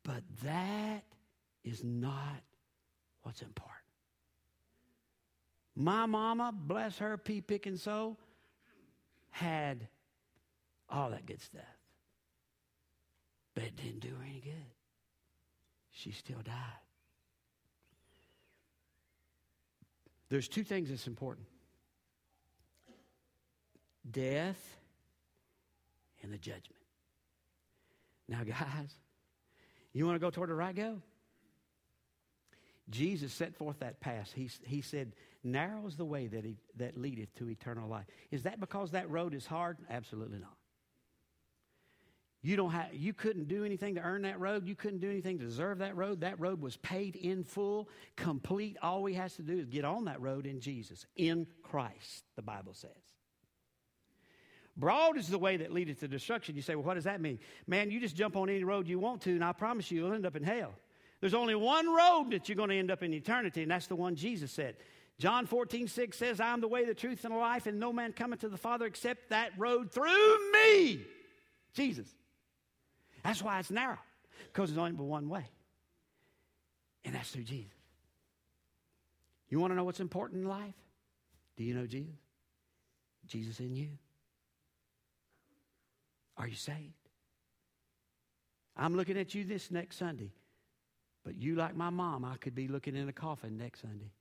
But 0.03 0.23
that 0.43 1.05
is 1.65 1.85
not 1.85 2.43
what's 3.23 3.43
important. 3.43 3.77
My 5.77 6.07
mama, 6.07 6.53
bless 6.53 6.99
her 6.99 7.17
pea 7.17 7.41
picking 7.41 7.77
soul, 7.77 8.19
had 9.31 9.89
all 10.89 11.11
that 11.11 11.27
good 11.27 11.41
stuff. 11.41 11.63
But 13.55 13.65
it 13.65 13.77
didn't 13.77 14.01
do 14.01 14.09
her 14.09 14.25
any 14.29 14.41
good. 14.41 14.53
She 15.93 16.13
still 16.13 16.41
died. 16.45 16.55
There's 20.29 20.49
two 20.49 20.63
things 20.63 20.91
that's 20.91 21.07
important 21.07 21.47
death 24.11 24.77
and 26.23 26.33
the 26.33 26.39
judgment. 26.39 26.81
Now, 28.29 28.45
guys, 28.45 28.95
you 29.93 30.07
want 30.07 30.17
to 30.17 30.21
go 30.21 30.31
toward 30.31 30.51
the 30.51 30.55
right 30.55 30.75
go? 30.75 31.01
Jesus 32.89 33.33
set 33.33 33.55
forth 33.55 33.81
that 33.81 34.01
path. 34.01 34.33
He, 34.35 34.49
he 34.65 34.81
said, 34.81 35.13
Narrow 35.43 35.87
is 35.87 35.97
the 35.97 36.05
way 36.05 36.27
that, 36.27 36.45
he, 36.45 36.57
that 36.77 36.97
leadeth 36.99 37.35
to 37.37 37.49
eternal 37.49 37.89
life. 37.89 38.07
Is 38.31 38.43
that 38.43 38.61
because 38.61 38.91
that 38.91 39.09
road 39.11 39.35
is 39.35 39.47
hard? 39.47 39.79
Absolutely 39.89 40.39
not. 40.39 40.57
You, 42.43 42.57
don't 42.57 42.71
have, 42.71 42.95
you 42.95 43.13
couldn't 43.13 43.49
do 43.49 43.65
anything 43.65 43.97
to 43.97 44.01
earn 44.01 44.23
that 44.23 44.41
road. 44.41 44.67
You 44.67 44.75
couldn't 44.75 45.01
do 45.01 45.11
anything 45.11 45.39
to 45.39 45.45
deserve 45.45 45.79
that 45.79 45.95
road. 45.95 46.23
That 46.23 46.41
road 46.41 46.63
was 46.63 46.77
paid 46.79 47.17
in 47.17 47.45
full, 47.45 47.89
complete. 48.17 48.79
All 48.83 49.03
we 49.03 49.15
has 49.15 49.35
to 49.37 49.43
do 49.43 49.59
is 49.59 49.67
get 49.67 49.85
on 49.85 50.07
that 50.07 50.21
road 50.21 50.47
in 50.47 50.61
Jesus, 50.61 51.05
in 51.17 51.47
Christ, 51.63 52.25
the 52.37 52.43
Bible 52.43 52.73
says. 52.73 52.91
Broad 54.77 55.19
is 55.19 55.29
the 55.29 55.39
way 55.39 55.59
that 55.59 55.73
leadeth 55.73 56.01
to 56.01 56.09
destruction. 56.09 56.57
You 56.57 56.63
say, 56.63 56.75
well, 56.75 56.85
what 56.85 56.95
does 56.95 57.05
that 57.05 57.21
mean? 57.21 57.39
Man, 57.67 57.91
you 57.91 58.01
just 58.01 58.17
jump 58.17 58.37
on 58.37 58.49
any 58.49 58.65
road 58.65 58.89
you 58.89 58.99
want 58.99 59.21
to, 59.23 59.31
and 59.31 59.45
I 59.45 59.53
promise 59.53 59.91
you, 59.91 60.01
you'll 60.01 60.15
end 60.15 60.25
up 60.25 60.37
in 60.37 60.43
hell. 60.43 60.73
There's 61.21 61.35
only 61.35 61.55
one 61.55 61.95
road 61.95 62.29
that 62.31 62.49
you're 62.49 62.57
going 62.57 62.71
to 62.71 62.79
end 62.79 62.91
up 62.91 63.03
in 63.03 63.13
eternity, 63.13 63.61
and 63.63 63.71
that's 63.71 63.89
the 63.89 63.97
one 63.97 64.17
Jesus 64.17 64.51
said. 64.51 64.77
John 65.21 65.45
14, 65.45 65.87
6 65.87 66.17
says, 66.17 66.41
I 66.41 66.51
am 66.51 66.63
the 66.63 66.67
way, 66.67 66.87
the 66.87 66.95
truth, 66.95 67.27
and 67.27 67.35
the 67.35 67.39
life, 67.39 67.67
and 67.67 67.79
no 67.79 67.93
man 67.93 68.15
cometh 68.15 68.41
to 68.41 68.49
the 68.49 68.57
Father 68.57 68.87
except 68.87 69.29
that 69.29 69.53
road 69.59 69.93
through 69.93 70.51
me. 70.51 71.05
Jesus. 71.75 72.09
That's 73.23 73.43
why 73.43 73.59
it's 73.61 73.71
narrow, 73.71 73.99
because 74.47 74.71
there's 74.71 74.79
only 74.79 74.93
but 74.93 75.05
one 75.05 75.29
way. 75.29 75.45
And 77.05 77.15
that's 77.15 77.31
through 77.31 77.43
Jesus. 77.43 77.77
You 79.51 79.61
want 79.61 79.73
to 79.73 79.77
know 79.77 79.85
what's 79.85 80.01
important 80.01 80.43
in 80.43 80.49
life? 80.49 80.75
Do 81.59 81.65
you 81.65 81.75
know 81.75 81.87
Jesus? 81.87 82.17
Jesus 83.27 83.61
in 83.61 83.77
you. 83.77 83.91
Are 86.39 86.49
you 86.49 86.55
saved? 86.55 86.95
I'm 88.75 88.97
looking 88.97 89.19
at 89.19 89.35
you 89.35 89.45
this 89.45 89.71
next 89.71 89.99
Sunday, 89.99 90.33
but 91.27 91.37
you, 91.37 91.57
like 91.57 91.77
my 91.77 91.91
mom, 91.91 92.25
I 92.25 92.37
could 92.39 92.55
be 92.55 92.69
looking 92.69 92.97
in 92.97 93.07
a 93.07 93.13
coffin 93.13 93.59
next 93.59 93.83
Sunday. 93.83 94.13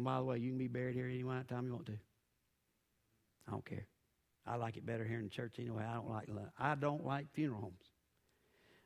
And 0.00 0.04
by 0.06 0.16
the 0.16 0.24
way, 0.24 0.38
you 0.38 0.48
can 0.48 0.56
be 0.56 0.66
buried 0.66 0.94
here 0.94 1.04
any 1.04 1.22
time 1.22 1.66
you 1.66 1.74
want 1.74 1.84
to. 1.84 1.98
I 3.46 3.50
don't 3.50 3.66
care. 3.66 3.86
I 4.46 4.56
like 4.56 4.78
it 4.78 4.86
better 4.86 5.04
here 5.04 5.18
in 5.18 5.24
the 5.24 5.30
church 5.30 5.56
anyway. 5.58 5.84
I 5.86 5.92
don't 5.92 6.08
like 6.08 6.28
I 6.58 6.74
don't 6.74 7.04
like 7.04 7.30
funeral 7.34 7.60
homes. 7.60 7.84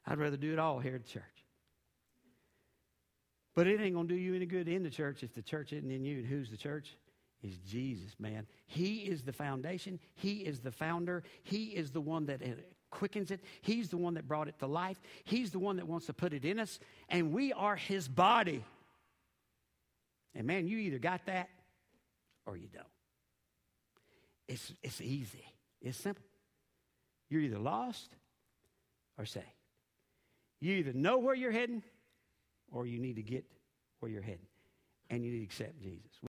I'd 0.08 0.18
rather 0.18 0.36
do 0.36 0.52
it 0.52 0.58
all 0.58 0.80
here 0.80 0.96
at 0.96 1.04
the 1.04 1.08
church. 1.08 1.22
But 3.54 3.68
it 3.68 3.80
ain't 3.80 3.94
gonna 3.94 4.08
do 4.08 4.16
you 4.16 4.34
any 4.34 4.44
good 4.44 4.66
in 4.66 4.82
the 4.82 4.90
church 4.90 5.22
if 5.22 5.32
the 5.32 5.42
church 5.42 5.72
isn't 5.72 5.88
in 5.88 6.04
you. 6.04 6.16
And 6.16 6.26
who's 6.26 6.50
the 6.50 6.56
church? 6.56 6.96
Is 7.44 7.58
Jesus, 7.58 8.16
man. 8.18 8.44
He 8.66 9.02
is 9.02 9.22
the 9.22 9.32
foundation. 9.32 10.00
He 10.16 10.38
is 10.38 10.58
the 10.58 10.72
founder. 10.72 11.22
He 11.44 11.66
is 11.66 11.92
the 11.92 12.00
one 12.00 12.26
that 12.26 12.40
quickens 12.90 13.30
it. 13.30 13.38
He's 13.60 13.88
the 13.88 13.98
one 13.98 14.14
that 14.14 14.26
brought 14.26 14.48
it 14.48 14.58
to 14.58 14.66
life. 14.66 15.00
He's 15.22 15.52
the 15.52 15.60
one 15.60 15.76
that 15.76 15.86
wants 15.86 16.06
to 16.06 16.12
put 16.12 16.32
it 16.32 16.44
in 16.44 16.58
us. 16.58 16.80
And 17.08 17.32
we 17.32 17.52
are 17.52 17.76
his 17.76 18.08
body. 18.08 18.64
And 20.34 20.46
man, 20.46 20.66
you 20.66 20.78
either 20.78 20.98
got 20.98 21.26
that 21.26 21.48
or 22.46 22.56
you 22.56 22.68
don't. 22.72 22.86
It's, 24.48 24.74
it's 24.82 25.00
easy, 25.00 25.44
it's 25.80 25.98
simple. 25.98 26.24
You're 27.30 27.42
either 27.42 27.58
lost 27.58 28.14
or 29.18 29.24
saved. 29.24 29.46
You 30.60 30.74
either 30.74 30.92
know 30.92 31.18
where 31.18 31.34
you're 31.34 31.52
heading 31.52 31.82
or 32.70 32.86
you 32.86 32.98
need 32.98 33.16
to 33.16 33.22
get 33.22 33.44
where 34.00 34.10
you're 34.10 34.22
heading. 34.22 34.46
And 35.10 35.24
you 35.24 35.30
need 35.30 35.38
to 35.38 35.44
accept 35.44 35.80
Jesus. 35.80 36.16